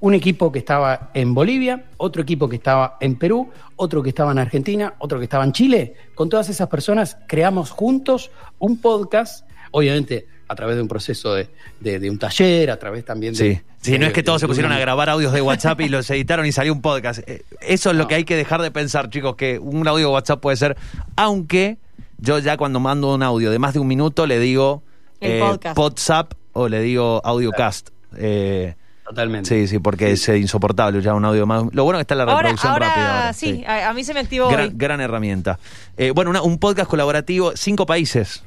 un 0.00 0.14
equipo 0.14 0.52
que 0.52 0.58
estaba 0.58 1.10
en 1.14 1.32
Bolivia, 1.34 1.84
otro 1.96 2.22
equipo 2.22 2.48
que 2.48 2.56
estaba 2.56 2.96
en 3.00 3.16
Perú, 3.16 3.50
otro 3.76 4.02
que 4.02 4.10
estaba 4.10 4.32
en 4.32 4.38
Argentina, 4.38 4.94
otro 4.98 5.18
que 5.18 5.24
estaba 5.24 5.44
en 5.44 5.52
Chile. 5.52 5.94
Con 6.14 6.28
todas 6.28 6.48
esas 6.48 6.68
personas 6.68 7.16
creamos 7.26 7.70
juntos 7.70 8.30
un 8.58 8.80
podcast, 8.80 9.46
obviamente 9.70 10.26
a 10.46 10.54
través 10.54 10.76
de 10.76 10.82
un 10.82 10.88
proceso 10.88 11.32
de, 11.34 11.48
de- 11.80 11.98
de 11.98 12.10
un 12.10 12.18
taller, 12.18 12.70
a 12.70 12.78
través 12.78 13.02
también 13.04 13.32
de... 13.32 13.54
Sí, 13.56 13.60
sí 13.92 13.98
no 13.98 14.04
es 14.06 14.12
que 14.12 14.22
todos 14.22 14.42
se 14.42 14.46
pusieron 14.46 14.72
a 14.72 14.78
grabar 14.78 15.08
audios 15.08 15.32
de 15.32 15.40
WhatsApp 15.40 15.80
y 15.80 15.88
los 15.88 16.08
editaron 16.10 16.44
y 16.44 16.52
salió 16.52 16.72
un 16.74 16.82
podcast. 16.82 17.20
Eh, 17.26 17.42
Eso 17.62 17.90
es 17.90 17.96
lo 17.96 18.02
No. 18.02 18.08
que 18.08 18.16
hay 18.16 18.24
que 18.24 18.36
dejar 18.36 18.60
de 18.60 18.70
pensar, 18.70 19.08
chicos, 19.08 19.36
que 19.36 19.58
un 19.58 19.88
audio 19.88 20.08
de 20.08 20.12
WhatsApp 20.12 20.40
puede 20.40 20.58
ser, 20.58 20.76
aunque 21.16 21.78
yo 22.18 22.38
ya 22.40 22.58
cuando 22.58 22.78
mando 22.78 23.14
un 23.14 23.22
audio 23.22 23.50
de 23.50 23.58
más 23.58 23.72
de 23.72 23.80
un 23.80 23.86
minuto 23.88 24.26
le 24.26 24.38
digo 24.38 24.82
El 25.20 25.40
podcast. 25.40 25.78
WhatsApp 25.78 26.32
o 26.52 26.68
le 26.68 26.80
digo 26.82 27.22
audiocast. 27.24 27.88
Eh, 28.18 28.74
Totalmente. 29.06 29.48
sí, 29.48 29.68
sí, 29.68 29.78
porque 29.78 30.12
es 30.12 30.28
eh, 30.28 30.38
insoportable 30.38 31.02
ya 31.02 31.14
un 31.14 31.24
audio 31.24 31.46
más. 31.46 31.64
Lo 31.72 31.84
bueno 31.84 31.98
es 31.98 32.06
que 32.06 32.14
está 32.14 32.14
la 32.14 32.24
reproducción 32.24 32.72
ahora, 32.72 32.88
rápida. 32.88 33.18
ahora, 33.20 33.32
sí, 33.34 33.62
A, 33.66 33.90
a 33.90 33.92
mí 33.92 34.02
se 34.02 34.14
me 34.14 34.20
activó 34.20 34.48
Gran, 34.48 34.68
hoy. 34.68 34.72
gran 34.74 35.00
herramienta. 35.00 35.58
Eh, 35.96 36.10
bueno, 36.10 36.30
una- 36.30 36.42
un 36.42 36.58
podcast 36.58 36.88
colaborativo, 36.88 37.52
cinco 37.54 37.84
países. 37.84 38.42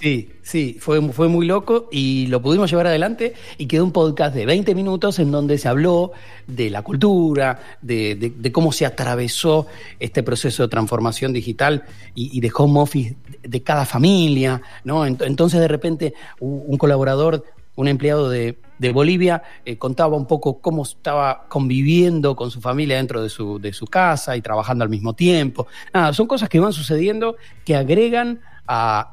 Sí, 0.00 0.30
sí, 0.42 0.76
fue, 0.80 1.02
fue 1.12 1.26
muy 1.26 1.44
loco 1.44 1.88
y 1.90 2.28
lo 2.28 2.40
pudimos 2.40 2.70
llevar 2.70 2.86
adelante 2.86 3.34
y 3.58 3.66
quedó 3.66 3.82
un 3.84 3.90
podcast 3.90 4.32
de 4.32 4.46
20 4.46 4.74
minutos 4.76 5.18
en 5.18 5.32
donde 5.32 5.58
se 5.58 5.66
habló 5.68 6.12
de 6.46 6.70
la 6.70 6.82
cultura, 6.82 7.58
de, 7.82 8.14
de- 8.14 8.30
de 8.30 8.52
cómo 8.52 8.70
se 8.70 8.86
atravesó 8.86 9.66
este 9.98 10.22
proceso 10.22 10.62
de 10.62 10.68
transformación 10.68 11.32
digital 11.32 11.82
y, 12.14 12.30
y 12.32 12.40
de 12.40 12.50
home 12.54 12.78
office 12.78 13.16
de 13.42 13.62
cada 13.64 13.84
familia, 13.84 14.62
¿no? 14.84 15.04
Ent- 15.04 15.26
Entonces 15.26 15.58
de 15.60 15.66
repente 15.68 16.14
un 16.38 16.78
colaborador, 16.78 17.44
un 17.74 17.88
empleado 17.88 18.30
de, 18.30 18.56
de 18.78 18.92
Bolivia 18.92 19.42
eh, 19.64 19.76
contaba 19.76 20.16
un 20.16 20.26
poco 20.26 20.60
cómo 20.60 20.82
estaba 20.84 21.46
conviviendo 21.48 22.34
con 22.36 22.50
su 22.50 22.60
familia 22.60 22.96
dentro 22.96 23.22
de 23.22 23.28
su, 23.28 23.58
de 23.58 23.72
su 23.72 23.86
casa 23.86 24.36
y 24.36 24.40
trabajando 24.40 24.84
al 24.84 24.90
mismo 24.90 25.14
tiempo. 25.14 25.66
Nada, 25.92 26.12
son 26.12 26.26
cosas 26.26 26.48
que 26.48 26.60
van 26.60 26.72
sucediendo 26.72 27.36
que 27.64 27.74
agregan 27.76 28.40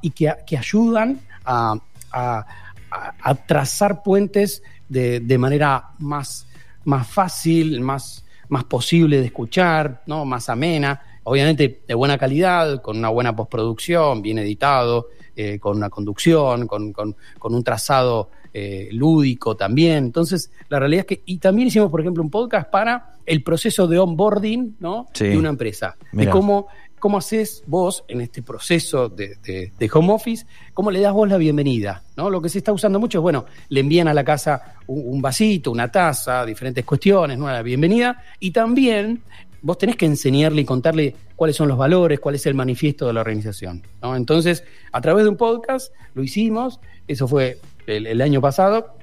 y 0.01 0.09
que, 0.11 0.33
que 0.45 0.57
ayudan 0.57 1.19
a, 1.45 1.75
a- 2.11 2.45
a- 2.91 3.13
a 3.21 3.35
trazar 3.35 4.03
puentes 4.03 4.61
de, 4.87 5.19
de 5.19 5.37
manera 5.37 5.89
más, 5.99 6.47
más 6.83 7.07
fácil, 7.07 7.81
más, 7.81 8.23
más 8.49 8.63
posible 8.65 9.19
de 9.19 9.25
escuchar, 9.27 10.03
¿no? 10.05 10.25
más 10.25 10.47
amena, 10.49 11.01
obviamente 11.23 11.81
de 11.87 11.93
buena 11.93 12.17
calidad, 12.17 12.81
con 12.81 12.97
una 12.97 13.09
buena 13.09 13.35
postproducción, 13.35 14.21
bien 14.21 14.37
editado, 14.39 15.07
eh, 15.35 15.57
con 15.59 15.77
una 15.77 15.89
conducción, 15.89 16.67
con, 16.67 16.93
con- 16.93 17.15
con 17.39 17.55
un 17.55 17.63
trazado 17.63 18.29
eh, 18.57 18.87
lúdico 18.93 19.57
también. 19.57 20.05
Entonces, 20.05 20.49
la 20.69 20.79
realidad 20.79 21.01
es 21.01 21.17
que, 21.17 21.23
y 21.25 21.39
también 21.39 21.67
hicimos, 21.67 21.91
por 21.91 21.99
ejemplo, 21.99 22.23
un 22.23 22.29
podcast 22.29 22.69
para 22.71 23.17
el 23.25 23.43
proceso 23.43 23.85
de 23.85 23.99
onboarding 23.99 24.77
¿no? 24.79 25.07
Sí. 25.13 25.25
de 25.25 25.37
una 25.37 25.49
empresa, 25.49 25.97
Mirá. 26.13 26.25
de 26.25 26.31
cómo 26.31 26.67
¿Cómo 26.97 27.17
haces 27.19 27.61
vos 27.67 28.03
en 28.07 28.21
este 28.21 28.41
proceso 28.41 29.09
de, 29.09 29.35
de- 29.45 29.71
de 29.77 29.89
home 29.93 30.11
office? 30.13 30.47
¿Cómo 30.73 30.89
le 30.89 31.01
das 31.01 31.13
vos 31.13 31.29
la 31.29 31.37
bienvenida? 31.37 32.01
¿no? 32.17 32.31
Lo 32.31 32.41
que 32.41 32.49
se 32.49 32.57
está 32.57 32.71
usando 32.73 32.99
mucho 32.99 33.19
es, 33.19 33.21
bueno, 33.21 33.45
le 33.69 33.81
envían 33.81 34.07
a 34.07 34.13
la 34.13 34.23
casa 34.23 34.75
un, 34.87 35.03
un 35.05 35.21
vasito, 35.21 35.69
una 35.71 35.91
taza, 35.91 36.43
diferentes 36.45 36.83
cuestiones, 36.83 37.37
¿no? 37.37 37.45
La 37.47 37.61
bienvenida. 37.61 38.23
Y 38.39 38.49
también 38.51 39.21
vos 39.61 39.77
tenés 39.77 39.97
que 39.97 40.07
enseñarle 40.07 40.61
y 40.61 40.65
contarle 40.65 41.15
cuáles 41.35 41.55
son 41.57 41.67
los 41.67 41.77
valores, 41.77 42.19
cuál 42.19 42.35
es 42.35 42.45
el 42.47 42.55
manifiesto 42.55 43.05
de 43.05 43.13
la 43.13 43.21
organización. 43.21 43.83
¿no? 44.01 44.15
Entonces, 44.15 44.63
a 44.91 44.99
través 45.01 45.25
de 45.25 45.29
un 45.29 45.37
podcast 45.37 45.93
lo 46.15 46.23
hicimos, 46.23 46.79
eso 47.07 47.27
fue 47.27 47.59
el, 47.87 48.21
año 48.21 48.41
pasado, 48.41 48.97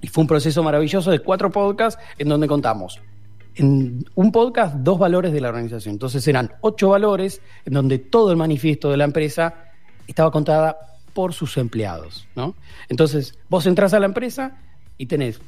y 0.00 0.08
fue 0.08 0.22
un 0.22 0.28
proceso 0.28 0.62
maravilloso 0.62 1.10
de 1.10 1.20
cuatro 1.20 1.50
podcasts 1.50 2.02
en 2.18 2.28
donde 2.28 2.48
contamos 2.48 3.00
en 3.54 4.04
un 4.14 4.32
podcast 4.32 4.76
dos 4.76 4.98
valores 4.98 5.32
de 5.32 5.40
la 5.40 5.48
organización. 5.48 5.94
Entonces 5.94 6.26
eran 6.26 6.52
ocho 6.62 6.88
valores 6.88 7.42
en 7.66 7.74
donde 7.74 7.98
todo 7.98 8.30
el 8.30 8.36
manifiesto 8.36 8.90
de 8.90 8.96
la 8.96 9.04
empresa 9.04 9.54
estaba 10.06 10.30
contada 10.30 10.78
por 11.12 11.32
sus 11.34 11.56
empleados. 11.58 12.26
¿no? 12.34 12.54
Entonces 12.88 13.38
vos 13.48 13.66
entras 13.66 13.94
a 13.94 14.00
la 14.00 14.06
empresa 14.06 14.58
y 14.96 15.06
tenés, 15.06 15.40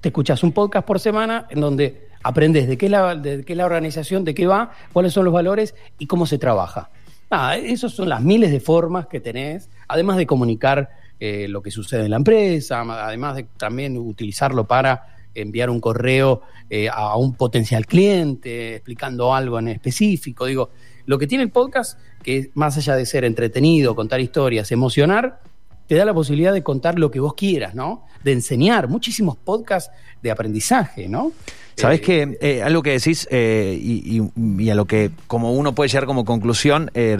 te 0.00 0.08
escuchás 0.08 0.42
un 0.42 0.52
podcast 0.52 0.86
por 0.86 1.00
semana 1.00 1.46
en 1.50 1.60
donde 1.60 2.08
aprendes 2.22 2.68
de 2.68 2.76
qué, 2.76 2.86
es 2.86 2.92
la, 2.92 3.14
de 3.14 3.44
qué 3.44 3.54
la 3.54 3.66
organización, 3.66 4.24
de 4.24 4.34
qué 4.34 4.46
va, 4.46 4.72
cuáles 4.92 5.12
son 5.12 5.24
los 5.24 5.34
valores 5.34 5.74
y 5.98 6.06
cómo 6.06 6.26
se 6.26 6.38
trabaja. 6.38 6.90
Nada, 7.30 7.56
esas 7.56 7.92
son 7.92 8.08
las 8.08 8.20
miles 8.20 8.50
de 8.50 8.60
formas 8.60 9.06
que 9.06 9.20
tenés, 9.20 9.70
además 9.88 10.18
de 10.18 10.26
comunicar 10.26 10.90
eh, 11.24 11.46
lo 11.46 11.62
que 11.62 11.70
sucede 11.70 12.06
en 12.06 12.10
la 12.10 12.16
empresa, 12.16 12.80
además 12.80 13.36
de 13.36 13.44
también 13.56 13.96
utilizarlo 13.96 14.66
para 14.66 15.18
enviar 15.36 15.70
un 15.70 15.78
correo 15.78 16.42
eh, 16.68 16.88
a 16.88 17.16
un 17.16 17.34
potencial 17.34 17.86
cliente 17.86 18.74
explicando 18.74 19.32
algo 19.32 19.60
en 19.60 19.68
específico. 19.68 20.46
Digo, 20.46 20.70
lo 21.06 21.20
que 21.20 21.28
tiene 21.28 21.44
el 21.44 21.50
podcast, 21.50 21.96
que 22.24 22.50
más 22.54 22.76
allá 22.76 22.96
de 22.96 23.06
ser 23.06 23.24
entretenido, 23.24 23.94
contar 23.94 24.20
historias, 24.20 24.72
emocionar, 24.72 25.38
te 25.86 25.94
da 25.96 26.04
la 26.04 26.14
posibilidad 26.14 26.52
de 26.52 26.62
contar 26.62 26.98
lo 26.98 27.10
que 27.10 27.20
vos 27.20 27.34
quieras, 27.34 27.74
¿no? 27.74 28.04
De 28.24 28.32
enseñar 28.32 28.88
muchísimos 28.88 29.36
podcasts 29.36 29.90
de 30.22 30.30
aprendizaje, 30.30 31.08
¿no? 31.08 31.32
Sabes 31.76 32.00
Eh, 32.00 32.02
que 32.02 32.38
eh, 32.40 32.62
algo 32.62 32.82
que 32.82 32.90
decís 32.90 33.26
eh, 33.30 33.78
y, 33.80 34.20
y- 34.20 34.62
y 34.62 34.70
a 34.70 34.74
lo 34.74 34.84
que 34.84 35.10
como 35.26 35.52
uno 35.52 35.74
puede 35.74 35.88
llegar 35.88 36.06
como 36.06 36.24
conclusión, 36.24 36.90
eh, 36.94 37.18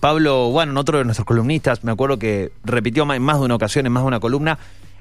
Pablo, 0.00 0.50
bueno, 0.50 0.78
otro 0.78 0.98
de 0.98 1.04
nuestros 1.04 1.26
columnistas, 1.26 1.82
me 1.82 1.90
acuerdo 1.92 2.18
que 2.18 2.52
repitió 2.64 3.10
en 3.12 3.22
más 3.22 3.38
de 3.38 3.44
una 3.46 3.54
ocasión, 3.54 3.86
en 3.86 3.92
más 3.92 4.02
de 4.02 4.08
una 4.08 4.20
columna, 4.20 4.58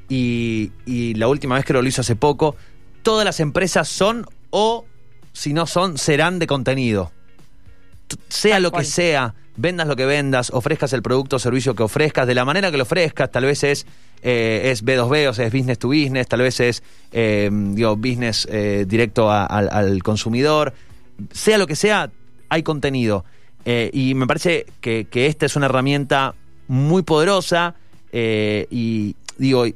y, 0.08 0.72
y 0.86 1.14
la 1.16 1.28
última 1.28 1.56
vez 1.56 1.66
que 1.66 1.74
lo 1.74 1.86
hizo 1.86 2.02
hace 2.02 2.16
poco, 2.16 2.56
todas 3.04 3.26
las 3.26 3.40
empresas 3.40 3.88
son 3.88 4.26
o 4.50 4.86
si 5.34 5.54
no 5.54 5.68
son, 5.68 5.98
serán 5.98 6.40
de 6.40 6.48
contenido. 6.48 7.12
Sea 8.30 8.56
Tal 8.56 8.64
lo 8.64 8.72
cual. 8.72 8.84
que 8.84 8.90
sea, 8.90 9.36
vendas 9.60 9.88
lo 9.88 9.96
que 9.96 10.06
vendas, 10.06 10.52
ofrezcas 10.52 10.94
el 10.94 11.02
producto 11.02 11.36
o 11.36 11.40
servicio 11.40 11.76
que 11.76 11.84
ofrezcas, 11.84 12.26
de 12.26 12.34
la 12.34 12.46
manera 12.46 12.72
que 12.72 12.78
lo 12.78 12.84
ofrezcas, 12.84 13.30
tal 13.30 13.46
vez 13.46 13.64
es, 13.64 13.86
eh, 14.22 14.72
es 14.72 14.86
B2B, 14.86 15.28
o 15.28 15.34
sea, 15.34 15.46
es 15.46 15.54
business 15.54 15.78
to 15.78 15.90
business, 15.90 16.28
tal 16.28 16.42
vez 16.42 16.60
es 16.60 16.82
eh, 17.12 17.50
digo, 17.52 17.96
business 17.98 18.48
eh, 18.50 18.86
directo 18.88 19.30
al, 19.32 20.02
consumidor. 20.02 20.74
Sea 21.32 21.58
lo 21.58 21.68
que 21.68 21.76
sea, 21.76 22.10
hay 22.48 22.64
contenido. 22.64 23.26
Y 23.66 24.16
me 24.16 24.26
parece 24.26 24.66
que, 24.82 25.06
que 25.06 25.28
esta 25.28 25.46
es 25.46 25.56
una 25.56 25.68
herramienta 25.68 26.34
muy 26.68 27.04
poderosa 27.04 27.76
y, 28.12 29.16
digo, 29.38 29.68
y 29.68 29.76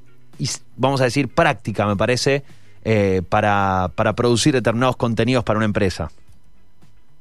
vamos 0.78 1.00
a 1.02 1.04
decir 1.04 1.28
práctica, 1.28 1.86
me 1.86 1.96
parece, 1.96 2.44
para, 3.30 3.92
para 3.94 4.14
producir 4.14 4.54
determinados 4.54 4.96
contenidos 4.96 5.44
para 5.44 5.58
una 5.58 5.66
empresa. 5.66 6.10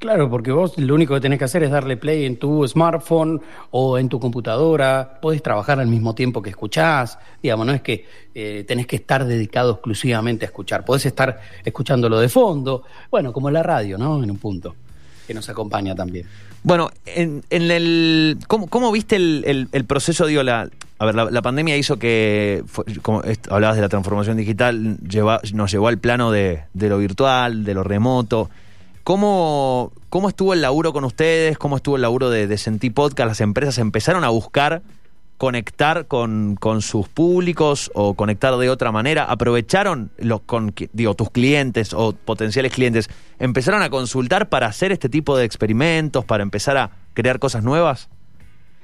Claro, 0.03 0.29
porque 0.29 0.51
vos 0.51 0.77
lo 0.79 0.97
único 0.97 1.15
que 1.15 1.21
tenés 1.21 1.39
que 1.39 1.45
hacer 1.45 1.63
es 1.63 1.71
darle 1.71 1.97
play 1.97 2.25
en 2.25 2.37
tu 2.37 2.67
smartphone 2.67 3.41
o 3.71 3.99
en 3.99 4.09
tu 4.09 4.19
computadora. 4.19 5.21
Podés 5.23 5.41
trabajar 5.45 5.79
al 5.79 5.87
mismo 5.87 6.13
tiempo 6.13 6.43
que 6.43 6.51
escuchás. 6.51 7.21
Digamos, 7.41 7.65
no 7.67 7.73
es 7.73 7.83
que 7.83 8.05
eh, 8.35 8.65
tenés 8.67 8.89
que 8.89 8.97
estar 8.97 9.25
dedicado 9.25 9.75
exclusivamente 9.75 10.45
a 10.45 10.49
escuchar. 10.49 10.85
Podés 10.85 11.07
estar 11.07 11.41
escuchándolo 11.65 12.19
de 12.19 12.29
fondo. 12.29 12.83
Bueno, 13.13 13.33
como 13.33 13.49
la 13.53 13.63
radio, 13.63 13.97
¿no? 13.97 14.21
En 14.25 14.29
un 14.33 14.39
punto, 14.39 14.75
que 15.25 15.35
nos 15.35 15.49
acompaña 15.49 15.95
también. 15.95 16.27
Bueno, 16.65 16.91
en, 17.07 17.45
en 17.51 17.71
el, 17.71 18.39
¿cómo, 18.49 18.91
viste 18.91 19.15
el, 19.15 19.45
el- 19.47 19.69
el 19.71 19.85
proceso? 19.85 20.27
Digo, 20.27 20.43
la, 20.43 20.69
a 20.99 21.05
ver, 21.07 21.15
la, 21.15 21.43
pandemia 21.43 21.77
hizo 21.77 21.97
que, 22.01 22.65
fue- 22.67 22.87
como 23.03 23.23
hablabas 23.51 23.77
de 23.77 23.83
la 23.83 23.89
transformación 23.89 24.37
digital, 24.37 24.99
lleva- 24.99 25.41
nos 25.55 25.71
llevó 25.71 25.87
al 25.87 25.99
plano 25.99 26.33
de, 26.33 26.65
de 26.75 26.89
lo 26.89 26.99
virtual, 26.99 27.63
de 27.63 27.75
lo 27.75 27.85
remoto. 27.85 28.51
¿Cómo, 29.05 29.93
¿Cómo 30.11 30.29
estuvo 30.29 30.53
el 30.53 30.63
laburo 30.63 30.93
con 30.93 31.05
ustedes? 31.05 31.59
¿Cómo 31.59 31.77
estuvo 31.77 31.97
el 31.97 32.03
laburo 32.03 32.31
de, 32.31 32.47
de 32.47 32.57
Sentí 32.57 32.91
Podcast? 32.91 33.27
¿Las 33.27 33.41
empresas 33.41 33.79
empezaron 33.79 34.23
a 34.23 34.29
buscar 34.29 34.83
conectar 35.39 36.07
con, 36.07 36.55
con 36.55 36.83
sus 36.83 37.09
públicos 37.09 37.91
o 37.95 38.15
conectar 38.15 38.57
de 38.57 38.71
otra 38.71 38.93
manera? 38.93 39.25
¿Aprovecharon 39.25 40.13
los 40.19 40.43
con, 40.43 40.73
digo, 40.93 41.15
tus 41.15 41.31
clientes 41.31 41.93
o 41.95 42.13
potenciales 42.13 42.73
clientes? 42.73 43.11
¿Empezaron 43.41 43.83
a 43.83 43.91
consultar 43.91 44.49
para 44.49 44.69
hacer 44.69 44.93
este 44.93 45.09
tipo 45.09 45.37
de 45.37 45.47
experimentos, 45.47 46.25
para 46.25 46.45
empezar 46.45 46.77
a 46.77 46.93
crear 47.13 47.41
cosas 47.41 47.65
nuevas? 47.65 48.09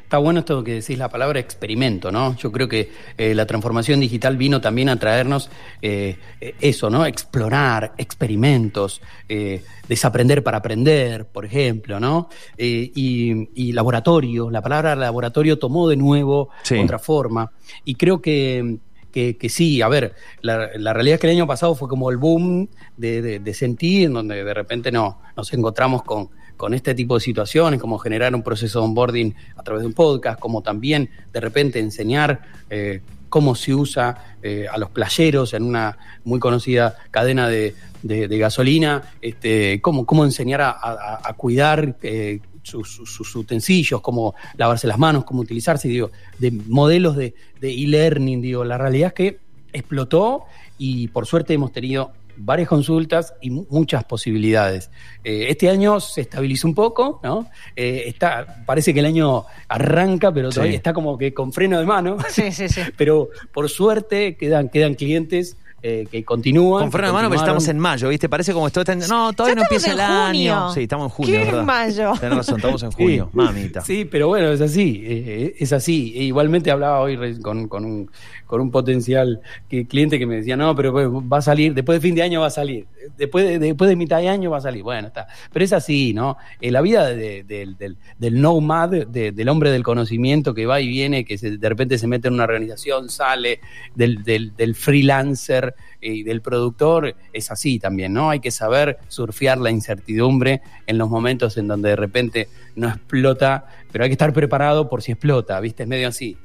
Está 0.08 0.16
bueno 0.16 0.40
esto 0.40 0.64
que 0.64 0.72
decís 0.72 0.96
la 0.96 1.10
palabra 1.10 1.38
experimento, 1.38 2.10
¿no? 2.10 2.34
Yo 2.38 2.50
creo 2.50 2.66
que 2.66 2.90
eh, 3.18 3.34
la 3.34 3.44
transformación 3.44 4.00
digital 4.00 4.38
vino 4.38 4.58
también 4.58 4.88
a 4.88 4.98
traernos 4.98 5.50
eh, 5.82 6.16
eso, 6.62 6.88
¿no? 6.88 7.04
Explorar, 7.04 7.92
experimentos, 7.98 9.02
eh, 9.28 9.62
desaprender 9.86 10.42
para 10.42 10.56
aprender, 10.56 11.26
por 11.26 11.44
ejemplo, 11.44 12.00
¿no? 12.00 12.30
Y, 12.56 13.50
y 13.54 13.72
laboratorio, 13.74 14.50
la 14.50 14.62
palabra 14.62 14.96
laboratorio 14.96 15.58
tomó 15.58 15.86
de 15.90 15.96
nuevo 15.98 16.48
Sí. 16.62 16.78
otra 16.78 16.98
forma. 16.98 17.52
Y 17.84 17.96
creo 17.96 18.22
que, 18.22 18.78
que, 19.12 19.36
que 19.36 19.48
sí, 19.50 19.82
a 19.82 19.88
ver, 19.88 20.14
la, 20.40 20.70
la 20.76 20.94
realidad 20.94 21.16
es 21.16 21.20
que 21.20 21.26
el 21.26 21.36
año 21.36 21.46
pasado 21.46 21.74
fue 21.74 21.86
como 21.86 22.08
el 22.10 22.16
boom 22.16 22.66
de, 22.96 23.20
de, 23.20 23.38
de 23.40 23.52
sentir, 23.52 24.06
en 24.06 24.14
donde 24.14 24.42
de 24.42 24.54
repente 24.54 24.90
no, 24.90 25.20
nos 25.36 25.52
encontramos 25.52 26.02
con, 26.02 26.30
con 26.58 26.74
este 26.74 26.94
tipo 26.94 27.14
de 27.14 27.20
situaciones, 27.20 27.80
como 27.80 27.98
generar 27.98 28.34
un 28.34 28.42
proceso 28.42 28.80
de 28.80 28.84
onboarding 28.84 29.34
a 29.56 29.62
través 29.62 29.80
de 29.80 29.86
un 29.86 29.94
podcast, 29.94 30.38
como 30.38 30.60
también 30.60 31.08
de 31.32 31.40
repente 31.40 31.78
enseñar 31.78 32.42
eh, 32.68 33.00
cómo 33.30 33.54
se 33.54 33.74
usa 33.74 34.36
eh, 34.42 34.66
a 34.70 34.76
los 34.76 34.90
playeros 34.90 35.54
en 35.54 35.62
una 35.62 35.96
muy 36.24 36.38
conocida 36.38 36.96
cadena 37.10 37.48
de, 37.48 37.74
gasolina, 38.02 39.02
este, 39.22 39.80
cómo, 39.80 40.04
cómo 40.04 40.24
enseñar 40.24 40.60
a, 40.60 41.34
cuidar 41.36 41.96
eh, 42.02 42.40
sus, 42.62 43.00
sus- 43.04 43.36
utensilios, 43.36 44.00
cómo 44.02 44.34
lavarse 44.56 44.86
las 44.86 44.98
manos, 44.98 45.24
cómo 45.24 45.40
utilizarse, 45.40 45.88
digo, 45.88 46.10
de 46.38 46.50
modelos 46.50 47.16
de 47.16 47.34
de 47.60 47.72
e-learning, 47.72 48.40
digo, 48.40 48.64
la 48.64 48.78
realidad 48.78 49.08
es 49.08 49.14
que 49.14 49.38
explotó 49.72 50.44
y 50.78 51.08
por 51.08 51.26
suerte 51.26 51.54
hemos 51.54 51.72
tenido 51.72 52.12
varias 52.38 52.68
consultas 52.68 53.34
y 53.40 53.50
mu- 53.50 53.66
muchas 53.70 54.04
posibilidades. 54.04 54.90
Eh, 55.24 55.46
este 55.50 55.68
año 55.68 56.00
se 56.00 56.22
estabilizó 56.22 56.68
un 56.68 56.74
poco, 56.74 57.20
¿no? 57.22 57.48
Eh, 57.76 58.04
está, 58.06 58.62
parece 58.66 58.94
que 58.94 59.00
el 59.00 59.06
año 59.06 59.44
arranca, 59.68 60.32
pero 60.32 60.50
todavía 60.50 60.72
Sí. 60.72 60.76
está 60.76 60.92
como 60.92 61.18
que 61.18 61.34
con 61.34 61.52
freno 61.52 61.78
de 61.78 61.86
mano. 61.86 62.16
Sí, 62.30 62.52
sí, 62.52 62.68
sí. 62.68 62.80
Pero 62.96 63.28
por 63.52 63.68
suerte 63.68 64.36
quedan, 64.36 64.68
quedan 64.68 64.94
clientes 64.94 65.56
eh, 65.80 66.08
que 66.10 66.24
continúan. 66.24 66.82
Con 66.82 66.90
freno 66.92 67.06
de 67.08 67.12
mano, 67.12 67.28
pero 67.28 67.40
estamos 67.40 67.68
en 67.68 67.78
mayo, 67.78 68.08
¿viste? 68.08 68.28
Parece 68.28 68.52
como 68.52 68.66
esto 68.66 68.80
está 68.80 68.94
en- 68.94 68.98
No, 69.08 69.32
todavía 69.32 69.54
no 69.54 69.62
empieza 69.62 69.92
el 69.92 70.00
en 70.00 70.06
junio. 70.06 70.54
año. 70.56 70.72
Sí, 70.74 70.82
estamos 70.82 71.04
en 71.04 71.10
junio, 71.10 71.32
¿Qué 71.38 71.44
¿verdad? 71.44 71.62
mayo? 71.64 72.12
Tenés 72.20 72.36
razón, 72.38 72.56
estamos 72.56 72.82
en 72.82 72.90
junio. 72.90 73.28
Sí. 73.30 73.36
Mamita. 73.36 73.80
Sí, 73.82 74.04
pero 74.04 74.26
bueno, 74.26 74.48
es 74.50 74.60
así, 74.60 75.02
eh, 75.06 75.54
es 75.56 75.72
así. 75.72 76.12
E 76.16 76.24
igualmente 76.24 76.72
hablaba 76.72 76.98
hoy 77.00 77.40
con, 77.40 77.68
con 77.68 77.84
un, 77.84 78.10
con 78.48 78.60
un 78.60 78.72
potencial 78.72 79.40
cliente 79.88 80.18
que 80.18 80.26
me 80.26 80.36
decía, 80.36 80.56
no, 80.56 80.74
pero 80.74 80.90
pues, 80.90 81.06
va 81.06 81.38
a 81.38 81.42
salir, 81.42 81.74
después 81.74 82.00
de 82.00 82.08
fin 82.08 82.14
de 82.16 82.22
año 82.22 82.40
va 82.40 82.48
a 82.48 82.50
salir, 82.50 82.86
después 83.16 83.44
de, 83.46 83.58
después 83.60 83.88
de 83.88 83.94
mitad 83.94 84.18
de 84.18 84.28
año 84.28 84.50
va 84.50 84.56
a 84.56 84.60
salir. 84.62 84.82
Bueno, 84.82 85.08
está. 85.08 85.28
Pero 85.52 85.64
es 85.64 85.72
así, 85.72 86.14
¿no? 86.14 86.36
Eh, 86.60 86.70
la 86.72 86.80
vida 86.80 87.06
de- 87.08 87.44
de- 87.44 87.74
del, 87.78 87.96
del 88.18 88.40
nomad, 88.40 88.88
de- 88.88 89.32
del 89.32 89.48
hombre 89.48 89.70
del 89.70 89.82
conocimiento 89.84 90.54
que 90.54 90.66
va 90.66 90.80
y 90.80 90.88
viene, 90.88 91.24
que 91.24 91.38
se- 91.38 91.58
de 91.58 91.68
repente 91.68 91.98
se 91.98 92.06
mete 92.08 92.26
en 92.28 92.34
una 92.34 92.44
organización, 92.44 93.10
sale, 93.10 93.60
del, 93.94 94.24
del, 94.24 94.56
del 94.56 94.74
freelancer 94.74 95.74
eh, 96.00 96.14
y 96.14 96.22
del 96.22 96.40
productor, 96.40 97.14
es 97.32 97.50
así 97.50 97.78
también, 97.78 98.14
¿no? 98.14 98.30
Hay 98.30 98.40
que 98.40 98.50
saber 98.50 98.98
surfear 99.08 99.58
la 99.58 99.70
incertidumbre 99.70 100.62
en 100.86 100.96
los 100.96 101.10
momentos 101.10 101.56
en 101.58 101.68
donde 101.68 101.90
de 101.90 101.96
repente 101.96 102.48
no 102.76 102.88
explota, 102.88 103.66
pero 103.92 104.04
hay 104.04 104.08
que 104.10 104.14
estar 104.14 104.32
preparado 104.32 104.88
por 104.88 105.02
si 105.02 105.12
explota, 105.12 105.60
¿viste? 105.60 105.82
Es 105.82 105.88
medio 105.88 106.08
así. 106.08 106.36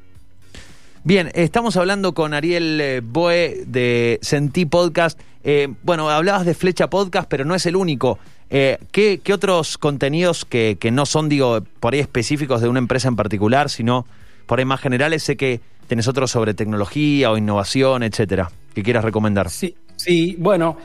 Bien, 1.05 1.31
estamos 1.33 1.75
hablando 1.75 2.13
con 2.13 2.33
Ariel 2.33 2.79
eh, 2.79 3.01
Boe 3.03 3.65
de 3.67 4.19
Sentí 4.21 4.65
Podcast. 4.65 5.19
Eh, 5.43 5.67
bueno, 5.83 6.09
hablabas 6.09 6.45
de 6.45 6.53
Flecha 6.53 6.89
Podcast, 6.89 7.27
pero 7.29 7.43
no 7.43 7.55
es 7.55 7.65
el 7.65 7.75
único. 7.75 8.19
Eh, 8.49 8.77
¿qué, 8.93 9.19
otros 9.33 9.77
contenidos 9.77 10.45
que, 10.45 10.77
que 10.79 10.91
no 10.91 11.05
son, 11.05 11.27
digo, 11.27 11.61
por 11.81 11.93
ahí 11.93 11.99
específicos 11.99 12.61
de 12.61 12.69
una 12.69 12.79
empresa 12.79 13.09
en 13.09 13.17
particular, 13.17 13.69
sino 13.69 14.05
por 14.45 14.59
ahí 14.59 14.65
más 14.65 14.79
generales? 14.79 15.23
Sé 15.23 15.35
que 15.35 15.59
tenés 15.87 16.07
otros 16.07 16.31
sobre 16.31 16.53
tecnología 16.53 17.31
o 17.31 17.37
innovación, 17.37 18.03
etcétera, 18.03 18.49
que 18.73 18.81
quieras 18.81 19.03
recomendar. 19.03 19.49
Sí, 19.49 19.75
sí, 19.97 20.37
bueno, 20.39 20.77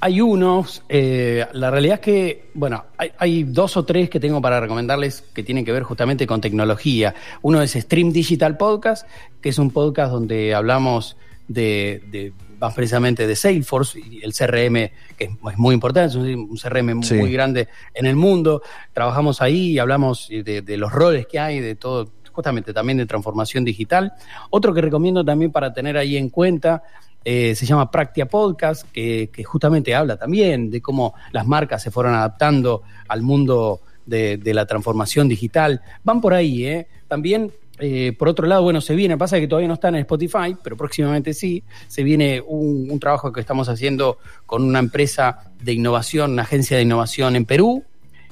hay 0.00 0.20
unos, 0.20 0.82
eh, 0.88 1.46
la 1.52 1.70
realidad 1.70 1.94
es 1.94 2.00
que, 2.00 2.50
bueno, 2.54 2.84
hay, 2.98 3.12
hay 3.18 3.42
dos 3.44 3.76
o 3.76 3.84
tres 3.84 4.10
que 4.10 4.20
tengo 4.20 4.40
para 4.42 4.60
recomendarles 4.60 5.22
que 5.34 5.42
tienen 5.42 5.64
que 5.64 5.72
ver 5.72 5.84
justamente 5.84 6.26
con 6.26 6.40
tecnología. 6.40 7.14
Uno 7.42 7.62
es 7.62 7.72
Stream 7.72 8.12
Digital 8.12 8.56
Podcast, 8.56 9.08
que 9.40 9.48
es 9.48 9.58
un 9.58 9.70
podcast 9.70 10.12
donde 10.12 10.54
hablamos 10.54 11.16
de, 11.48 12.02
de 12.10 12.32
más 12.60 12.74
precisamente 12.74 13.26
de 13.26 13.36
Salesforce 13.36 13.98
y 13.98 14.22
el 14.22 14.32
CRM, 14.32 14.90
que 15.16 15.24
es, 15.24 15.30
muy 15.58 15.74
importante, 15.74 16.08
es 16.08 16.14
un, 16.14 16.50
un 16.50 16.56
CRM 16.56 17.02
Sí. 17.02 17.14
muy 17.14 17.32
grande 17.32 17.68
en 17.94 18.06
el 18.06 18.16
mundo. 18.16 18.62
Trabajamos 18.92 19.40
ahí 19.40 19.72
y 19.72 19.78
hablamos 19.78 20.28
de, 20.28 20.62
de 20.62 20.76
los 20.76 20.92
roles 20.92 21.26
que 21.26 21.38
hay, 21.38 21.60
de 21.60 21.74
todo, 21.74 22.12
justamente 22.32 22.74
también 22.74 22.98
de 22.98 23.06
transformación 23.06 23.64
digital. 23.64 24.12
Otro 24.50 24.74
que 24.74 24.82
recomiendo 24.82 25.24
también 25.24 25.52
para 25.52 25.72
tener 25.72 25.96
ahí 25.96 26.16
en 26.16 26.28
cuenta 26.28 26.82
eh, 27.28 27.56
se 27.56 27.66
llama 27.66 27.90
Practia 27.90 28.26
Podcast, 28.26 28.88
que, 28.92 29.28
justamente 29.44 29.96
habla 29.96 30.16
también 30.16 30.70
de 30.70 30.80
cómo 30.80 31.12
las 31.32 31.44
marcas 31.44 31.82
se 31.82 31.90
fueron 31.90 32.14
adaptando 32.14 32.82
al 33.08 33.22
mundo 33.22 33.80
de, 34.06 34.40
la 34.44 34.64
transformación 34.64 35.26
digital. 35.26 35.82
Van 36.04 36.20
por 36.20 36.34
ahí, 36.34 36.64
¿eh? 36.64 36.86
También, 37.08 37.50
eh, 37.80 38.14
por 38.16 38.28
otro 38.28 38.46
lado, 38.46 38.62
bueno, 38.62 38.80
se 38.80 38.94
viene, 38.94 39.18
pasa 39.18 39.40
que 39.40 39.48
todavía 39.48 39.66
no 39.66 39.74
está 39.74 39.88
en 39.88 39.96
Spotify, 39.96 40.56
pero 40.62 40.76
próximamente 40.76 41.34
sí, 41.34 41.64
se 41.88 42.04
viene 42.04 42.40
un, 42.46 42.96
trabajo 43.00 43.32
que 43.32 43.40
estamos 43.40 43.68
haciendo 43.68 44.18
con 44.46 44.62
una 44.62 44.78
empresa 44.78 45.50
de 45.60 45.72
innovación, 45.72 46.30
una 46.30 46.42
agencia 46.42 46.76
de 46.76 46.84
innovación 46.84 47.34
en 47.34 47.44
Perú, 47.44 47.82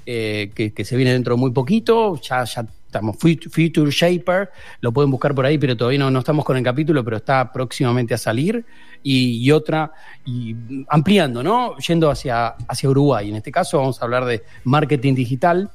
eh, 0.06 0.52
que, 0.54 0.84
se 0.84 0.96
viene 0.96 1.12
dentro 1.12 1.34
de 1.34 1.40
muy 1.40 1.50
poquito, 1.50 2.14
ya 2.20 2.46
estamos 2.94 3.16
Fut- 3.18 3.50
Future 3.50 3.90
Shaper, 3.90 4.50
lo 4.80 4.92
pueden 4.92 5.10
buscar 5.10 5.34
por 5.34 5.44
ahí, 5.44 5.58
pero 5.58 5.76
todavía 5.76 5.98
no, 5.98 6.10
no 6.10 6.20
estamos 6.20 6.44
con 6.44 6.56
el 6.56 6.62
capítulo, 6.62 7.02
pero 7.02 7.16
está 7.16 7.52
próximamente 7.52 8.14
a 8.14 8.18
salir, 8.18 8.64
y, 9.02 9.38
y 9.44 9.50
otra, 9.50 9.92
y 10.24 10.54
ampliando, 10.88 11.42
¿no? 11.42 11.76
Yendo 11.78 12.08
hacia, 12.08 12.54
hacia 12.68 12.88
Uruguay. 12.88 13.28
En 13.28 13.36
este 13.36 13.50
caso 13.50 13.78
vamos 13.78 14.00
a 14.00 14.04
hablar 14.04 14.24
de 14.24 14.42
marketing 14.62 15.14
digital, 15.14 15.70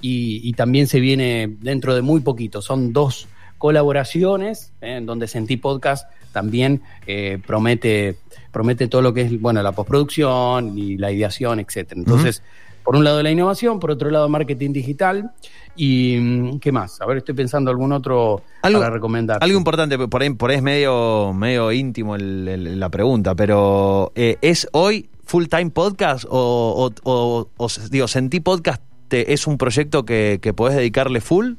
y, 0.00 0.40
y 0.42 0.52
también 0.52 0.86
se 0.86 1.00
viene 1.00 1.56
dentro 1.60 1.94
de 1.94 2.02
muy 2.02 2.20
poquito, 2.20 2.60
son 2.60 2.92
dos 2.92 3.28
colaboraciones, 3.56 4.72
¿eh? 4.82 4.96
en 4.96 5.06
donde 5.06 5.26
Sentí 5.28 5.56
Podcast 5.56 6.10
también 6.32 6.82
eh, 7.06 7.38
promete, 7.46 8.16
promete 8.52 8.88
todo 8.88 9.00
lo 9.00 9.14
que 9.14 9.22
es 9.22 9.40
bueno 9.40 9.62
la 9.62 9.72
postproducción 9.72 10.76
y 10.76 10.98
la 10.98 11.12
ideación, 11.12 11.60
etcétera. 11.60 12.00
Entonces, 12.00 12.42
por 12.84 12.96
un 12.96 13.02
lado 13.04 13.22
la 13.22 13.30
innovación, 13.30 13.80
por 13.80 13.90
otro 13.90 14.10
lado 14.10 14.28
marketing 14.28 14.72
digital 14.72 15.30
y 15.74 16.16
mm, 16.20 16.58
¿qué 16.58 16.70
más? 16.70 17.00
A 17.00 17.06
ver, 17.06 17.16
estoy 17.18 17.34
pensando 17.34 17.70
algún 17.70 17.92
otro 17.92 18.42
Algo- 18.62 18.80
para 18.80 18.90
recomendar. 18.92 19.38
Algo 19.42 19.56
importante, 19.58 19.98
por 20.06 20.22
ahí, 20.22 20.30
por 20.30 20.50
ahí 20.50 20.56
es 20.58 20.62
medio, 20.62 21.32
medio 21.32 21.72
íntimo 21.72 22.14
el- 22.14 22.46
el- 22.46 22.78
la 22.80 22.90
pregunta, 22.90 23.34
pero 23.34 24.12
eh, 24.14 24.36
¿es 24.42 24.68
hoy 24.72 25.08
full 25.24 25.46
time 25.46 25.70
podcast 25.70 26.24
o, 26.28 26.90
o- 27.04 27.10
o- 27.10 27.48
o, 27.56 27.68
digo, 27.90 28.06
Sentí 28.06 28.40
Podcast 28.40 28.82
te- 29.08 29.32
es 29.32 29.46
un 29.46 29.56
proyecto 29.58 30.04
que, 30.04 30.38
que 30.42 30.52
podés 30.52 30.76
dedicarle 30.76 31.20
full? 31.20 31.54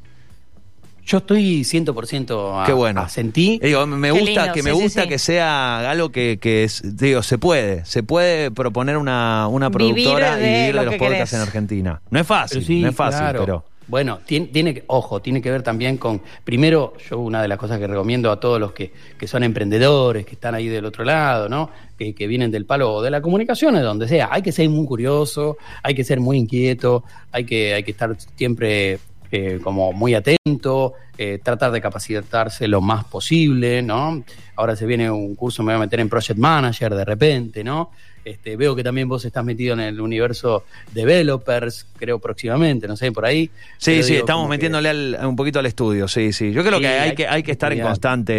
Yo 1.05 1.19
estoy 1.19 1.61
100% 1.61 2.63
a, 2.63 2.65
Qué 2.65 2.73
bueno. 2.73 3.01
a 3.01 3.09
Sentí. 3.09 3.59
Eh, 3.61 3.67
Digo, 3.67 3.85
me 3.85 4.11
Qué 4.11 4.19
gusta 4.19 4.41
lindo, 4.41 4.53
que 4.53 4.63
me 4.63 4.71
sí, 4.71 4.81
gusta 4.81 5.03
sí. 5.03 5.07
que 5.09 5.19
sea 5.19 5.89
algo 5.89 6.09
que, 6.11 6.39
que 6.41 6.63
es, 6.63 6.97
digo, 6.97 7.21
se 7.21 7.37
puede, 7.37 7.85
se 7.85 8.01
puede 8.03 8.49
proponer 8.51 8.97
una, 8.97 9.47
una 9.47 9.69
Vivir 9.69 9.93
productora 9.93 10.35
de 10.35 10.47
y 10.47 10.59
vivir 10.61 10.75
lo 10.75 10.79
de 10.81 10.85
los 10.87 10.95
podcasts 10.95 11.17
querés. 11.29 11.33
en 11.33 11.41
Argentina. 11.41 12.01
No 12.09 12.19
es 12.19 12.25
fácil, 12.27 12.65
sí, 12.65 12.81
no 12.81 12.89
es 12.89 12.95
fácil, 12.95 13.19
claro. 13.19 13.39
pero 13.39 13.65
Bueno, 13.87 14.19
tiene, 14.25 14.47
tiene 14.47 14.73
que, 14.73 14.83
ojo, 14.87 15.21
tiene 15.21 15.43
que 15.43 15.51
ver 15.51 15.61
también 15.61 15.97
con, 15.97 16.21
primero, 16.43 16.93
yo 17.07 17.19
una 17.19 17.39
de 17.41 17.47
las 17.49 17.59
cosas 17.59 17.77
que 17.77 17.85
recomiendo 17.85 18.31
a 18.31 18.39
todos 18.39 18.59
los 18.59 18.71
que, 18.71 18.91
que 19.17 19.27
son 19.27 19.43
emprendedores, 19.43 20.25
que 20.25 20.33
están 20.33 20.55
ahí 20.55 20.67
del 20.67 20.85
otro 20.85 21.03
lado, 21.05 21.47
¿no? 21.49 21.69
Que, 21.99 22.15
que 22.15 22.25
vienen 22.25 22.49
del 22.49 22.65
palo 22.65 23.03
de 23.03 23.11
la 23.11 23.21
comunicación, 23.21 23.75
de 23.75 23.81
donde 23.81 24.07
sea, 24.07 24.29
hay 24.31 24.41
que 24.41 24.51
ser 24.51 24.67
muy 24.69 24.87
curioso, 24.87 25.57
hay 25.83 25.93
que 25.93 26.03
ser 26.03 26.19
muy 26.19 26.37
inquieto, 26.37 27.03
hay 27.31 27.45
que, 27.45 27.75
hay 27.75 27.83
que 27.83 27.91
estar 27.91 28.15
siempre 28.35 28.97
eh, 29.31 29.59
como 29.63 29.91
muy 29.93 30.13
atento, 30.15 30.93
eh, 31.17 31.39
tratar 31.43 31.71
de 31.71 31.81
capacitarse 31.81 32.67
lo 32.67 32.81
más 32.81 33.05
posible, 33.05 33.81
¿no? 33.81 34.23
Ahora 34.55 34.75
se 34.75 34.85
viene 34.85 35.09
un 35.09 35.35
curso, 35.35 35.63
me 35.63 35.73
voy 35.73 35.77
a 35.77 35.85
meter 35.85 35.99
en 35.99 36.09
Project 36.09 36.37
Manager 36.39 36.93
de 36.95 37.05
repente, 37.05 37.63
¿no? 37.63 37.91
Este, 38.23 38.55
veo 38.57 38.75
que 38.75 38.83
también 38.83 39.07
vos 39.07 39.23
estás 39.23 39.45
metido 39.45 39.73
en 39.75 39.81
el 39.81 40.01
universo 40.01 40.65
developers, 40.91 41.85
creo 41.97 42.17
próximamente, 42.19 42.87
no 42.87 42.97
sé, 42.97 43.11
por 43.11 43.25
ahí. 43.25 43.51
Sí, 43.77 44.01
sí, 44.03 44.15
estamos 44.15 44.45
que- 44.45 44.49
metiéndole 44.49 44.89
al- 44.89 45.19
un 45.25 45.35
poquito 45.35 45.59
al 45.59 45.67
estudio, 45.67 46.07
sí, 46.07 46.33
sí. 46.33 46.51
Yo 46.51 46.63
creo 46.63 46.77
Sí, 46.77 46.81
que 46.81 46.87
hay, 46.87 47.09
hay 47.09 47.15
que 47.15 47.27
hay 47.27 47.43
que 47.43 47.51
estar 47.51 47.71
en 47.71 47.81
constante 47.81 48.33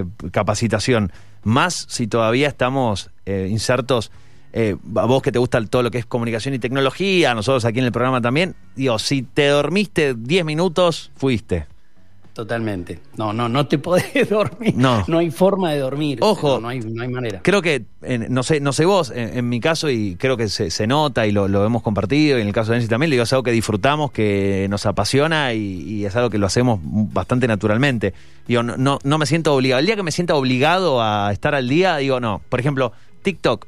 eh, 0.00 0.04
capacitación, 0.30 1.10
más 1.42 1.86
si 1.88 2.06
todavía 2.06 2.48
estamos 2.48 3.10
insertos. 3.26 4.10
Eh, 4.60 4.76
a 4.96 5.04
vos 5.06 5.22
que 5.22 5.30
te 5.32 5.38
gusta 5.38 5.64
todo 5.66 5.82
lo 5.84 5.90
que 5.90 5.98
es 5.98 6.06
comunicación 6.06 6.52
y 6.54 6.58
tecnología, 6.58 7.34
nosotros 7.34 7.64
aquí 7.64 7.78
en 7.78 7.84
el 7.84 7.92
programa 7.92 8.20
también, 8.20 8.54
digo, 8.74 8.98
si 8.98 9.22
te 9.22 9.46
dormiste 9.46 10.14
10 10.14 10.44
minutos, 10.44 11.10
fuiste. 11.16 11.66
Totalmente. 12.32 13.00
No, 13.16 13.32
no, 13.32 13.48
no 13.48 13.66
te 13.66 13.78
podés 13.88 14.30
dormir. 14.30 14.72
No. 14.76 15.04
No 15.08 15.18
hay 15.18 15.30
forma 15.32 15.72
de 15.72 15.80
dormir. 15.80 16.18
Ojo. 16.22 16.54
No, 16.54 16.60
no 16.60 16.68
hay, 16.68 16.78
no 16.78 17.02
hay 17.02 17.08
manera. 17.08 17.40
Creo 17.42 17.60
que, 17.62 17.84
en- 18.02 18.32
no 18.32 18.44
sé 18.44 18.60
no 18.60 18.72
sé 18.72 18.84
vos, 18.84 19.10
en, 19.10 19.38
en 19.38 19.48
mi 19.48 19.58
caso, 19.58 19.90
y 19.90 20.14
creo 20.14 20.36
que 20.36 20.48
se, 20.48 20.70
se 20.70 20.86
nota 20.86 21.26
y 21.26 21.32
lo, 21.32 21.48
lo 21.48 21.64
hemos 21.66 21.82
compartido, 21.82 22.38
y 22.38 22.42
en 22.42 22.46
el 22.46 22.52
caso 22.52 22.70
de 22.70 22.78
Nancy 22.78 22.88
también, 22.88 23.10
le 23.10 23.14
digo, 23.16 23.24
es 23.24 23.32
algo 23.32 23.42
que 23.42 23.50
disfrutamos, 23.50 24.12
que 24.12 24.68
nos 24.70 24.86
apasiona 24.86 25.52
y, 25.52 25.82
y 25.82 26.04
es 26.04 26.14
algo 26.14 26.30
que 26.30 26.38
lo 26.38 26.46
hacemos 26.46 26.78
bastante 26.82 27.48
naturalmente. 27.48 28.14
Digo, 28.46 28.62
no, 28.62 28.76
no, 28.76 28.98
no 29.02 29.18
me 29.18 29.26
siento 29.26 29.52
obligado. 29.54 29.80
El 29.80 29.86
día 29.86 29.96
que 29.96 30.04
me 30.04 30.12
sienta 30.12 30.36
obligado 30.36 31.02
a 31.02 31.32
estar 31.32 31.56
al 31.56 31.68
día, 31.68 31.96
digo, 31.96 32.20
no. 32.20 32.40
Por 32.48 32.60
ejemplo, 32.60 32.92
TikTok. 33.22 33.66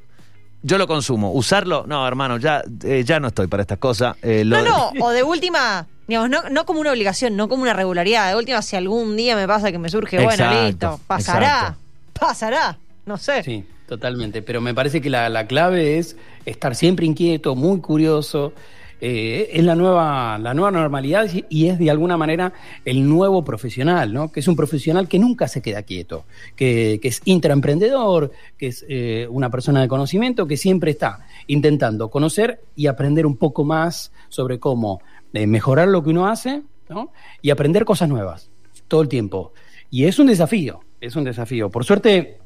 Yo 0.63 0.77
lo 0.79 0.87
consumo. 0.87 1.33
Usarlo, 1.33 1.85
no, 1.87 2.07
hermano, 2.07 2.37
ya, 2.37 2.63
eh, 2.85 3.03
ya 3.05 3.19
no 3.19 3.29
estoy 3.29 3.47
para 3.47 3.63
estas 3.63 3.79
cosas. 3.79 4.17
Eh, 4.23 4.45
lo- 4.45 4.63
No, 4.63 4.93
no, 4.95 5.05
o 5.07 5.11
de 5.11 5.23
última, 5.23 5.87
digamos, 6.07 6.29
no, 6.29 6.49
no 6.51 6.67
como 6.67 6.81
una 6.81 6.91
obligación, 6.93 7.37
no 7.37 7.49
como 7.49 7.63
una 7.63 7.73
regularidad. 7.73 8.29
De 8.31 8.37
última, 8.37 8.61
si 8.63 8.77
algún 8.77 9.17
día 9.17 9.37
me 9.37 9.47
pasa 9.49 9.73
que 9.73 9.79
me 9.79 9.89
surge, 9.89 10.23
bueno, 10.23 10.65
listo, 10.67 11.01
pasará, 11.07 11.47
exacto. 11.47 11.79
pasará, 12.21 12.79
no 13.07 13.17
sé. 13.17 13.43
Sí, 13.43 13.65
totalmente. 13.89 14.43
Pero 14.43 14.61
me 14.61 14.75
parece 14.75 15.01
que 15.01 15.09
la, 15.09 15.29
la 15.31 15.47
clave 15.47 15.99
es 15.99 16.17
estar 16.45 16.75
siempre 16.75 17.07
inquieto, 17.07 17.55
muy 17.55 17.81
curioso 17.81 18.53
eh, 19.01 19.51
es 19.55 19.65
la 19.65 19.75
nueva, 19.75 20.39
la 20.39 20.53
nueva 20.53 20.71
normalidad 20.71 21.27
y 21.49 21.69
es 21.69 21.79
de 21.79 21.91
alguna 21.91 22.19
manera 22.19 22.53
el 22.85 23.09
nuevo 23.09 23.43
profesional, 23.43 24.13
¿no? 24.13 24.31
Que 24.31 24.41
es 24.41 24.49
un 24.49 24.57
profesional 24.57 25.09
que 25.09 25.19
nunca 25.19 25.49
se 25.49 25.63
queda 25.63 25.83
quieto, 25.83 26.25
que, 26.55 26.99
que 27.01 27.09
es 27.09 27.23
intraemprendedor, 27.25 28.31
que 28.59 28.67
es 28.67 28.85
eh, 28.89 29.27
una 29.31 29.49
persona 29.49 29.81
de 29.81 29.89
conocimiento, 29.89 30.47
que 30.47 30.59
siempre 30.59 30.91
está 30.91 31.27
intentando 31.47 32.11
conocer 32.11 32.61
y 32.77 32.89
aprender 32.89 33.25
un 33.25 33.37
poco 33.39 33.65
más 33.65 34.13
sobre 34.29 34.59
cómo 34.59 35.01
eh, 35.33 35.47
mejorar 35.47 35.89
lo 35.89 36.03
que 36.03 36.11
uno 36.11 36.27
hace, 36.27 36.63
¿no? 36.91 37.11
Y 37.41 37.51
aprender 37.51 37.87
cosas 37.87 38.09
nuevas 38.09 38.51
todo 38.87 39.01
el 39.01 39.09
tiempo. 39.09 39.55
Y 39.91 40.05
es 40.05 40.19
un 40.19 40.27
desafío, 40.27 40.81
es 41.01 41.17
un 41.17 41.25
desafío. 41.25 41.71
Por 41.71 41.85
suerte, 41.85 42.39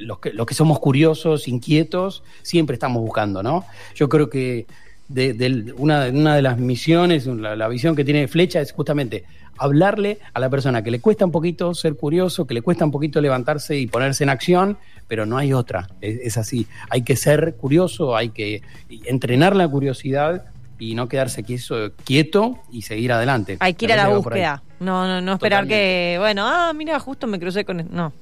los, 0.00 0.18
que, 0.18 0.32
los 0.32 0.46
que 0.46 0.54
somos 0.54 0.78
curiosos, 0.80 1.46
inquietos, 1.46 2.22
siempre 2.42 2.74
estamos 2.74 3.02
buscando, 3.02 3.42
¿no? 3.42 3.64
Yo 3.94 4.08
creo 4.08 4.30
que 4.30 4.66
de, 5.10 5.34
de 5.34 5.72
una, 5.76 6.06
una, 6.06 6.36
de 6.36 6.42
las 6.42 6.58
misiones, 6.58 7.26
la, 7.26 7.56
la, 7.56 7.68
visión 7.68 7.96
que 7.96 8.04
tiene 8.04 8.28
Flecha 8.28 8.60
es 8.60 8.72
justamente 8.72 9.24
hablarle 9.58 10.18
a 10.32 10.38
la 10.38 10.48
persona 10.48 10.82
que 10.82 10.90
le 10.90 11.00
cuesta 11.00 11.24
un 11.24 11.32
poquito 11.32 11.74
ser 11.74 11.96
curioso, 11.96 12.46
que 12.46 12.54
le 12.54 12.62
cuesta 12.62 12.84
un 12.84 12.92
poquito 12.92 13.20
levantarse 13.20 13.76
y 13.76 13.88
ponerse 13.88 14.22
en 14.22 14.30
acción, 14.30 14.78
pero 15.08 15.26
no 15.26 15.36
hay 15.36 15.52
otra, 15.52 15.88
es, 16.00 16.20
es 16.22 16.38
así. 16.38 16.66
Hay 16.88 17.02
que 17.02 17.16
ser 17.16 17.56
curioso, 17.56 18.16
hay 18.16 18.28
que 18.30 18.62
entrenar 19.04 19.56
la 19.56 19.66
curiosidad 19.66 20.44
y 20.78 20.94
no 20.94 21.08
quedarse 21.08 21.42
quieto, 21.42 21.92
quieto 22.04 22.60
y 22.70 22.82
seguir 22.82 23.12
adelante. 23.12 23.56
Hay 23.58 23.74
que 23.74 23.86
ir 23.86 23.92
a 23.92 23.96
la 23.96 24.08
búsqueda, 24.08 24.62
no, 24.78 25.08
no, 25.08 25.20
no 25.20 25.32
esperar 25.32 25.64
Totalmente. 25.64 25.74
que, 25.74 26.16
bueno, 26.20 26.46
ah, 26.46 26.72
mira, 26.72 26.98
justo 27.00 27.26
me 27.26 27.40
crucé 27.40 27.64
con... 27.64 27.88
No, 27.90 28.12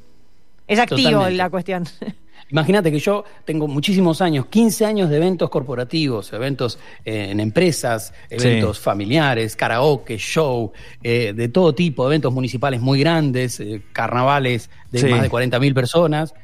es 0.67 0.79
activo 0.79 1.11
Totalmente. 1.11 1.37
la 1.37 1.51
cuestión. 1.51 1.85
Imagínate 2.51 2.91
que 2.91 2.99
yo 2.99 3.25
tengo 3.45 3.69
muchísimos 3.69 4.23
años, 4.23 4.47
15 4.47 4.87
años 4.87 5.11
de 5.11 5.17
eventos 5.17 5.51
corporativos, 5.51 6.33
eventos 6.33 6.79
eh, 7.05 7.29
en 7.31 7.41
empresas, 7.41 8.13
eventos 8.31 8.79
sí. 8.79 8.83
familiares, 8.83 9.55
karaoke, 9.55 10.17
show, 10.17 10.73
eh, 11.03 11.33
de 11.35 11.49
todo 11.49 11.75
tipo, 11.75 12.07
eventos 12.07 12.33
municipales 12.33 12.81
muy 12.81 13.01
grandes, 13.01 13.61
eh, 13.61 13.83
carnavales 13.93 14.71
de 14.91 14.99
sí. 15.01 15.07
más 15.07 15.23
de 15.23 15.29
40 15.29 15.59
mil 15.61 15.75
personas. 15.75 16.35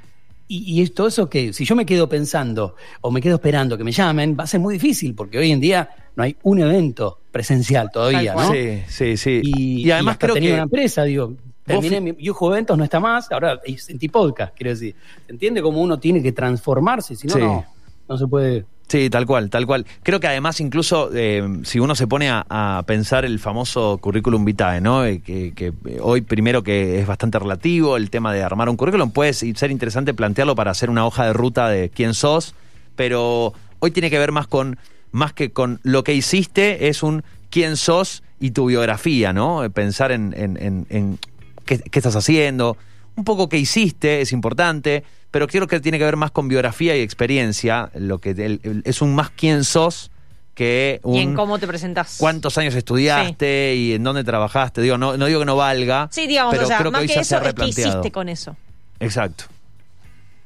Y, 0.46 0.74
y 0.74 0.82
es 0.82 0.92
todo 0.92 1.06
eso 1.06 1.30
que, 1.30 1.54
si 1.54 1.64
yo 1.64 1.74
me 1.74 1.86
quedo 1.86 2.06
pensando 2.06 2.76
o 3.00 3.10
me 3.10 3.22
quedo 3.22 3.36
esperando 3.36 3.78
que 3.78 3.84
me 3.84 3.92
llamen, 3.92 4.36
va 4.38 4.44
a 4.44 4.46
ser 4.46 4.60
muy 4.60 4.74
difícil, 4.74 5.14
porque 5.14 5.38
hoy 5.38 5.52
en 5.52 5.60
día 5.60 5.88
no 6.16 6.22
hay 6.22 6.36
un 6.42 6.60
evento 6.60 7.20
presencial 7.32 7.90
todavía, 7.90 8.34
¿no? 8.34 8.52
Sí, 8.52 8.82
sí, 8.88 9.16
sí. 9.16 9.40
Y, 9.42 9.86
y 9.86 9.90
además 9.90 10.16
y 10.16 10.18
creo 10.18 10.34
tenía 10.34 10.50
que... 10.50 10.54
una 10.54 10.62
empresa, 10.64 11.04
digo, 11.04 11.34
terminé 11.64 12.00
mi 12.00 12.14
Yujo 12.18 12.52
Eventos, 12.52 12.76
no 12.78 12.84
está 12.84 13.00
más, 13.00 13.30
ahora 13.32 13.60
sentí 13.76 14.08
podcast, 14.08 14.54
quiero 14.56 14.70
decir. 14.70 14.94
¿Se 15.26 15.32
entiende 15.32 15.62
cómo 15.62 15.80
uno 15.80 15.98
tiene 15.98 16.22
que 16.22 16.32
transformarse? 16.32 17.16
Si 17.16 17.26
no, 17.26 17.34
Sí. 17.34 17.40
no, 17.40 17.64
no 18.08 18.18
se 18.18 18.26
puede. 18.26 18.64
Sí, 18.86 19.08
tal 19.08 19.24
cual, 19.24 19.48
tal 19.48 19.66
cual. 19.66 19.86
Creo 20.02 20.20
que 20.20 20.26
además 20.26 20.60
incluso 20.60 21.10
eh, 21.14 21.42
si 21.62 21.80
uno 21.80 21.94
se 21.94 22.06
pone 22.06 22.28
a, 22.28 22.44
a 22.50 22.82
pensar 22.86 23.24
el 23.24 23.38
famoso 23.38 23.96
currículum 23.96 24.44
vitae, 24.44 24.82
¿no? 24.82 25.06
Eh, 25.06 25.20
que, 25.20 25.54
que 25.54 25.72
hoy 26.02 26.20
primero 26.20 26.62
que 26.62 27.00
es 27.00 27.06
bastante 27.06 27.38
relativo 27.38 27.96
el 27.96 28.10
tema 28.10 28.34
de 28.34 28.42
armar 28.42 28.68
un 28.68 28.76
currículum, 28.76 29.10
puede 29.10 29.32
ser 29.32 29.70
interesante 29.70 30.12
plantearlo 30.12 30.54
para 30.54 30.70
hacer 30.70 30.90
una 30.90 31.06
hoja 31.06 31.24
de 31.26 31.32
ruta 31.32 31.68
de 31.70 31.88
quién 31.88 32.12
sos, 32.12 32.54
pero 32.94 33.54
hoy 33.78 33.90
tiene 33.90 34.10
que 34.10 34.18
ver 34.18 34.32
más 34.32 34.46
con 34.46 34.78
más 35.12 35.32
que 35.32 35.50
con 35.50 35.80
lo 35.82 36.04
que 36.04 36.12
hiciste 36.12 36.88
es 36.88 37.02
un 37.02 37.22
quién 37.48 37.76
sos 37.78 38.22
y 38.38 38.50
tu 38.50 38.66
biografía, 38.66 39.32
¿no? 39.32 39.62
Pensar 39.72 40.12
en, 40.12 40.34
en, 40.36 40.58
en, 40.60 40.86
en 40.90 41.18
qué, 41.64 41.78
qué 41.78 41.98
estás 41.98 42.16
haciendo, 42.16 42.76
un 43.16 43.24
poco 43.24 43.48
qué 43.48 43.58
hiciste 43.58 44.20
es 44.20 44.32
importante, 44.32 45.04
pero 45.30 45.46
creo 45.48 45.66
que 45.66 45.80
tiene 45.80 45.98
que 45.98 46.04
ver 46.04 46.16
más 46.16 46.30
con 46.30 46.48
biografía 46.48 46.96
y 46.96 47.00
experiencia, 47.00 47.90
lo 47.94 48.18
que 48.18 48.30
el- 48.30 48.60
el- 48.62 48.82
es 48.84 49.02
un 49.02 49.14
más 49.14 49.30
quién 49.30 49.64
sos 49.64 50.10
que 50.54 51.00
un 51.02 51.14
y 51.16 51.20
en 51.20 51.34
cómo 51.34 51.58
te 51.58 51.66
presentas. 51.66 52.16
cuántos 52.18 52.56
años 52.58 52.74
estudiaste 52.76 53.74
y 53.74 53.94
en 53.94 54.04
dónde 54.04 54.22
trabajaste. 54.22 54.80
Digo, 54.82 54.96
no, 54.98 55.16
no 55.16 55.26
digo 55.26 55.40
que 55.40 55.46
no 55.46 55.56
valga, 55.56 56.08
Sí, 56.12 56.26
digamos, 56.28 56.52
pero 56.52 56.64
o 56.64 56.68
sea, 56.68 56.78
creo 56.78 56.92
que 56.92 56.98
más 56.98 57.06
que 57.06 57.12
eso 57.12 57.20
es 57.20 57.28
qué 57.28 57.38
replanteado. 57.40 57.90
hiciste 57.90 58.12
con 58.12 58.28
eso. 58.28 58.56
Exacto. 59.00 59.44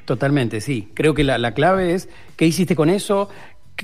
Totalmente, 0.04 0.60
sí. 0.62 0.88
Creo 0.94 1.12
que 1.14 1.24
la, 1.24 1.36
la 1.36 1.52
clave 1.52 1.94
es 1.94 2.08
qué 2.36 2.46
hiciste 2.46 2.74
con 2.74 2.88
eso, 2.88 3.28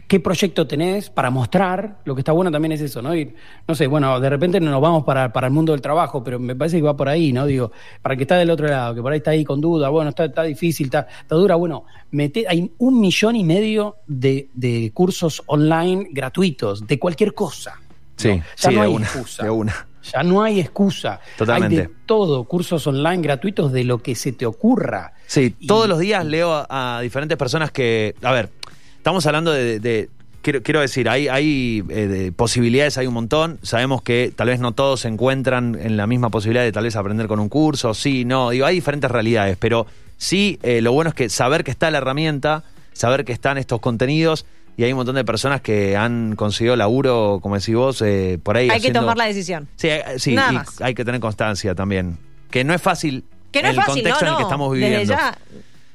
qué, 0.08 0.20
proyecto 0.20 0.66
tenés 0.66 1.10
para 1.10 1.30
mostrar. 1.30 1.98
Lo 2.04 2.14
que 2.14 2.20
está 2.20 2.32
bueno 2.32 2.50
también 2.50 2.72
es 2.72 2.80
eso, 2.80 3.00
¿no? 3.02 3.14
Y, 3.14 3.34
no 3.66 3.74
sé, 3.74 3.86
bueno, 3.86 4.18
de 4.20 4.28
repente 4.30 4.60
nos 4.60 4.80
vamos 4.80 5.04
para, 5.04 5.32
para 5.32 5.46
el 5.46 5.52
mundo 5.52 5.72
del 5.72 5.80
trabajo, 5.80 6.22
pero 6.22 6.38
me 6.38 6.54
parece 6.56 6.76
que 6.78 6.82
va 6.82 6.96
por 6.96 7.08
ahí, 7.08 7.32
¿no? 7.32 7.46
Digo, 7.46 7.72
para 8.02 8.14
el 8.14 8.18
que 8.18 8.24
está 8.24 8.36
del 8.36 8.50
otro 8.50 8.66
lado, 8.66 8.94
que 8.94 9.02
por 9.02 9.12
ahí 9.12 9.18
está 9.18 9.30
ahí 9.30 9.44
con 9.44 9.60
duda, 9.60 9.88
bueno, 9.88 10.10
está, 10.10 10.24
está 10.26 10.42
difícil, 10.42 10.86
está, 10.86 11.06
está 11.20 11.34
dura, 11.36 11.54
bueno, 11.54 11.84
mete, 12.10 12.44
hay 12.48 12.72
un 12.78 13.00
millón 13.00 13.36
y 13.36 13.44
medio 13.44 13.96
de, 14.06 14.48
de 14.54 14.90
cursos 14.92 15.42
online 15.46 16.08
gratuitos, 16.10 16.86
de 16.86 16.98
cualquier 16.98 17.34
cosa. 17.34 17.80
Sí, 18.16 18.28
¿no? 18.28 18.36
Ya 18.36 18.44
sí, 18.56 18.66
no 18.74 18.80
de 18.80 18.86
hay 18.86 18.94
una, 18.94 19.06
excusa. 19.06 19.42
de 19.42 19.50
una. 19.50 19.86
Ya 20.12 20.22
no 20.22 20.42
hay 20.42 20.60
excusa. 20.60 21.18
Totalmente. 21.38 21.76
Hay 21.80 21.86
de 21.86 21.92
todo, 22.04 22.44
cursos 22.44 22.86
online 22.86 23.22
gratuitos 23.22 23.72
de 23.72 23.84
lo 23.84 23.98
que 23.98 24.14
se 24.14 24.32
te 24.32 24.44
ocurra. 24.44 25.14
Sí, 25.26 25.54
Y- 25.58 25.66
todos 25.66 25.88
los 25.88 25.98
días 25.98 26.24
leo 26.26 26.52
a, 26.52 26.98
a 26.98 27.00
diferentes 27.00 27.38
personas 27.38 27.70
que, 27.72 28.14
a 28.22 28.30
ver, 28.30 28.50
estamos 29.04 29.26
hablando 29.26 29.52
de, 29.52 29.80
de- 29.80 30.08
quiero, 30.40 30.62
quiero 30.62 30.80
decir, 30.80 31.10
hay, 31.10 31.28
hay 31.28 31.84
eh, 31.90 32.06
de 32.06 32.32
posibilidades, 32.32 32.96
hay 32.96 33.06
un 33.06 33.12
montón. 33.12 33.58
Sabemos 33.62 34.00
que 34.00 34.32
tal 34.34 34.46
vez 34.48 34.60
no 34.60 34.72
todos 34.72 35.00
se 35.00 35.08
encuentran 35.08 35.76
en 35.78 35.98
la 35.98 36.06
misma 36.06 36.30
posibilidad 36.30 36.64
de 36.64 36.72
tal 36.72 36.84
vez 36.84 36.96
aprender 36.96 37.26
con 37.26 37.38
un 37.38 37.50
curso, 37.50 37.92
sí, 37.92 38.24
no, 38.24 38.48
digo, 38.48 38.64
hay 38.64 38.76
diferentes 38.76 39.10
realidades, 39.10 39.58
pero 39.60 39.86
sí, 40.16 40.58
eh, 40.62 40.80
lo 40.80 40.92
bueno 40.92 41.10
es 41.10 41.14
que 41.14 41.28
saber 41.28 41.64
que 41.64 41.70
está 41.70 41.90
la 41.90 41.98
herramienta, 41.98 42.64
saber 42.94 43.26
que 43.26 43.32
están 43.32 43.58
estos 43.58 43.78
contenidos. 43.80 44.46
Y 44.78 44.84
hay 44.84 44.92
un 44.92 44.96
montón 44.96 45.16
de 45.16 45.24
personas 45.24 45.60
que 45.60 45.96
han 45.98 46.34
conseguido 46.34 46.74
laburo, 46.76 47.40
como 47.42 47.56
decís 47.56 47.74
vos, 47.76 48.00
eh, 48.02 48.38
por 48.42 48.56
ahí. 48.56 48.70
Hay 48.70 48.80
que 48.80 48.90
tomar 48.90 49.18
la 49.18 49.26
decisión. 49.26 49.68
Sí, 49.76 49.88
eh, 49.88 50.02
sí 50.16 50.32
Nada 50.34 50.50
y 50.50 50.54
más. 50.56 50.80
hay 50.80 50.94
que 50.94 51.04
tener 51.04 51.20
constancia 51.20 51.74
también. 51.76 52.16
Que 52.50 52.64
no 52.64 52.72
es 52.74 52.80
fácil 52.82 53.22
Que 53.52 53.60
no 53.62 53.68
en 53.68 53.72
es 53.74 53.78
el 53.78 53.84
fácil, 53.84 54.02
contexto 54.02 54.24
no, 54.24 54.28
en 54.28 54.32
el 54.32 54.36
que 54.38 54.42
no. 54.42 54.48
estamos 54.48 54.72
Desde 54.74 54.88
viviendo. 54.88 55.12
ya, 55.14 55.38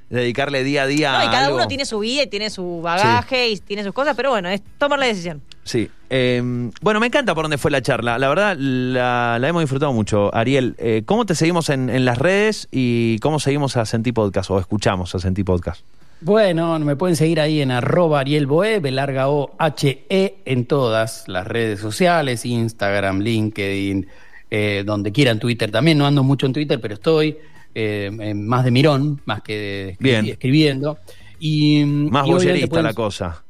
Dedicarle 0.10 0.64
día 0.64 0.84
a 0.84 0.88
día 0.88 1.12
no, 1.12 1.24
y 1.24 1.28
a 1.28 1.32
cada 1.32 1.46
algo. 1.46 1.58
uno 1.58 1.68
tiene 1.68 1.86
su 1.86 2.00
vida 2.00 2.24
y 2.24 2.28
tiene 2.28 2.50
su 2.50 2.82
bagaje 2.82 3.50
y 3.50 3.58
tiene 3.58 3.84
sus 3.84 3.94
cosas, 3.94 4.16
pero 4.16 4.32
bueno, 4.32 4.50
es 4.50 4.62
tomar 4.78 4.98
la 4.98 5.06
decisión. 5.06 5.42
Sí. 5.64 5.88
Eh, 6.10 6.42
bueno, 6.82 7.00
me 7.00 7.06
encanta 7.06 7.36
por 7.36 7.44
dónde 7.44 7.60
fue 7.60 7.70
la 7.70 7.84
charla. 7.84 8.18
La 8.18 8.28
verdad, 8.28 8.56
la, 8.58 9.38
la 9.40 9.48
hemos 9.48 9.62
disfrutado 9.62 9.94
mucho. 9.94 10.34
Ariel, 10.34 10.76
eh, 10.80 11.04
¿cómo 11.06 11.28
te 11.28 11.36
seguimos 11.36 11.70
en, 11.70 11.92
en 11.92 12.06
las 12.06 12.18
redes 12.18 12.68
y 12.72 13.20
cómo 13.20 13.40
seguimos 13.40 13.78
a 13.78 13.86
Sentí 13.86 14.12
Podcast 14.12 14.50
o 14.50 14.60
escuchamos 14.60 15.14
a 15.14 15.20
Sentí 15.20 15.44
Podcast? 15.44 15.82
Bueno, 16.22 16.78
me 16.80 16.96
pueden 16.96 17.16
seguir 17.16 17.40
ahí 17.40 17.62
en 17.62 17.70
arroba 17.70 18.22
Ariel 18.22 18.48
Boe, 18.48 18.80
B 18.80 18.92
larga 18.92 19.30
O 19.30 19.56
H 19.60 20.06
E 20.10 20.38
en 20.44 20.66
todas 20.66 21.26
las 21.28 21.48
redes 21.48 21.80
sociales, 21.80 22.46
Instagram, 22.46 23.20
LinkedIn, 23.20 24.08
eh, 24.50 24.84
donde 24.86 25.12
quieran, 25.12 25.40
Twitter 25.40 25.70
también. 25.72 25.98
No 25.98 26.08
ando 26.08 26.24
mucho 26.24 26.48
en 26.48 26.54
Twitter, 26.54 26.82
pero 26.82 26.96
estoy 26.96 27.38
eh, 27.76 28.34
más 28.36 28.66
de 28.66 28.72
mirón, 28.72 29.22
más 29.26 29.42
que 29.42 29.54
de 29.58 29.94
escri- 29.94 29.98
Bien. 30.00 30.26
escribiendo. 30.26 30.98
Y, 31.40 31.84
Más 31.86 32.28
y 32.28 32.32
obviamente 32.32 32.32
bollerista 32.34 32.68
pueden- 32.70 32.86
la 32.86 32.94
cosa. 32.94 33.44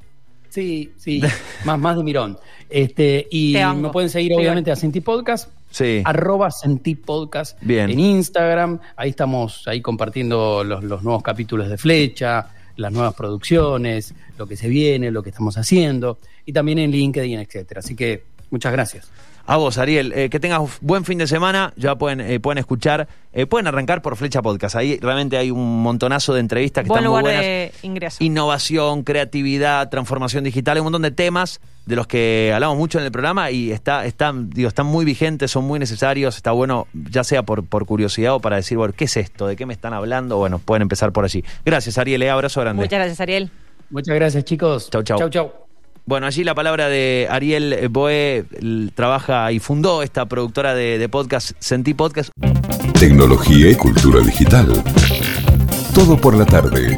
Sí, 0.50 0.92
sí, 0.98 1.22
más, 1.66 1.80
más 1.80 1.98
de 1.98 2.04
mirón. 2.04 2.38
Este, 2.70 3.28
y 3.32 3.56
me 3.76 3.90
pueden 3.90 4.10
seguir 4.10 4.34
obviamente 4.34 4.72
a 4.72 4.76
Sentí 4.76 5.00
Podcast, 5.02 5.52
Sí. 5.72 6.02
arroba 6.04 6.50
Sentí 6.52 6.96
Podcast 6.96 7.58
Bien. 7.62 7.90
en 7.90 8.00
Instagram. 8.00 8.80
Ahí 8.96 9.12
estamos 9.12 9.68
ahí 9.68 9.82
compartiendo 9.82 10.64
los, 10.64 10.84
los 10.84 11.04
nuevos 11.04 11.22
capítulos 11.24 11.70
de 11.70 11.78
Flecha, 11.78 12.48
las 12.78 12.92
nuevas 12.92 13.14
producciones, 13.14 14.14
lo 14.38 14.48
que 14.48 14.56
se 14.56 14.68
viene, 14.68 15.12
lo 15.12 15.22
que 15.22 15.30
estamos 15.30 15.58
haciendo, 15.58 16.18
y 16.46 16.54
también 16.54 16.80
en 16.80 16.92
LinkedIn, 16.92 17.40
etcétera. 17.40 17.80
Así 17.80 17.96
que 17.96 18.24
muchas 18.52 18.72
gracias. 18.72 19.10
A 19.50 19.58
vos, 19.58 19.80
Ariel, 19.80 20.14
eh, 20.16 20.30
que 20.30 20.40
tengas 20.40 20.62
buen 20.80 21.06
fin 21.06 21.18
de 21.18 21.26
semana. 21.26 21.74
Ya 21.76 21.96
pueden, 21.96 22.22
eh, 22.22 22.40
pueden 22.40 22.60
escuchar, 22.60 23.08
eh, 23.34 23.48
pueden 23.48 23.66
arrancar 23.66 24.04
por 24.04 24.16
Flecha 24.16 24.44
Podcast. 24.44 24.76
Ahí 24.76 25.00
realmente 25.02 25.38
hay 25.38 25.50
un 25.50 25.82
montonazo 25.82 26.36
de 26.36 26.40
entrevistas 26.42 26.84
que 26.84 26.90
Buen 26.90 27.00
están 27.00 27.12
muy 27.12 27.22
lugar 27.22 27.34
buenas. 27.34 27.42
de 27.42 27.72
ingreso. 27.82 28.24
innovación, 28.24 29.02
creatividad, 29.02 29.90
transformación 29.90 30.44
digital, 30.44 30.78
un 30.78 30.84
montón 30.84 31.02
de 31.02 31.10
temas 31.10 31.62
de 31.88 31.96
los 31.96 32.06
que 32.06 32.52
hablamos 32.54 32.78
mucho 32.78 33.00
en 33.00 33.06
el 33.06 33.12
programa 33.12 33.50
y 33.50 33.72
está, 33.72 34.06
están, 34.06 34.52
digo, 34.52 34.68
están 34.68 34.86
muy 34.86 35.04
vigentes, 35.04 35.50
son 35.50 35.64
muy 35.64 35.80
necesarios, 35.80 36.36
está 36.36 36.52
bueno, 36.52 36.86
ya 36.94 37.24
sea 37.24 37.42
por, 37.42 37.66
por 37.66 37.88
curiosidad 37.88 38.36
o 38.36 38.40
para 38.40 38.58
decir, 38.58 38.78
bueno, 38.78 38.94
¿qué 38.96 39.06
es 39.06 39.18
esto? 39.18 39.48
¿De 39.48 39.56
qué 39.56 39.66
me 39.66 39.74
están 39.74 39.96
hablando? 39.96 40.38
Bueno, 40.38 40.60
pueden 40.60 40.84
empezar 40.84 41.12
por 41.12 41.26
allí. 41.26 41.44
Gracias, 41.66 41.98
Ariel, 41.98 42.22
eh, 42.22 42.30
abrazo 42.30 42.62
grande. 42.62 42.84
Muchas 42.84 43.00
gracias, 43.00 43.20
Ariel. 43.20 43.50
Muchas 43.90 44.14
gracias, 44.14 44.44
chicos. 44.44 44.92
Chau, 44.92 45.02
chau. 45.02 45.18
Chau, 45.18 45.30
chau. 45.32 45.69
Bueno, 46.10 46.26
allí 46.26 46.44
la 46.44 46.56
palabra 46.56 46.90
de 46.90 47.28
Ariel 47.30 47.88
Boe, 47.92 48.44
trabaja 48.96 49.52
y 49.52 49.60
fundó 49.60 50.02
esta 50.02 50.26
productora 50.26 50.74
de, 50.74 50.98
de 50.98 51.08
podcast, 51.08 51.52
Sentí 51.60 51.94
Podcast. 51.94 52.32
Tecnología 53.00 53.70
y 53.70 53.76
cultura 53.76 54.20
digital. 54.22 54.74
Todo 55.94 56.20
por 56.20 56.36
la 56.36 56.48
tarde. 56.48 56.96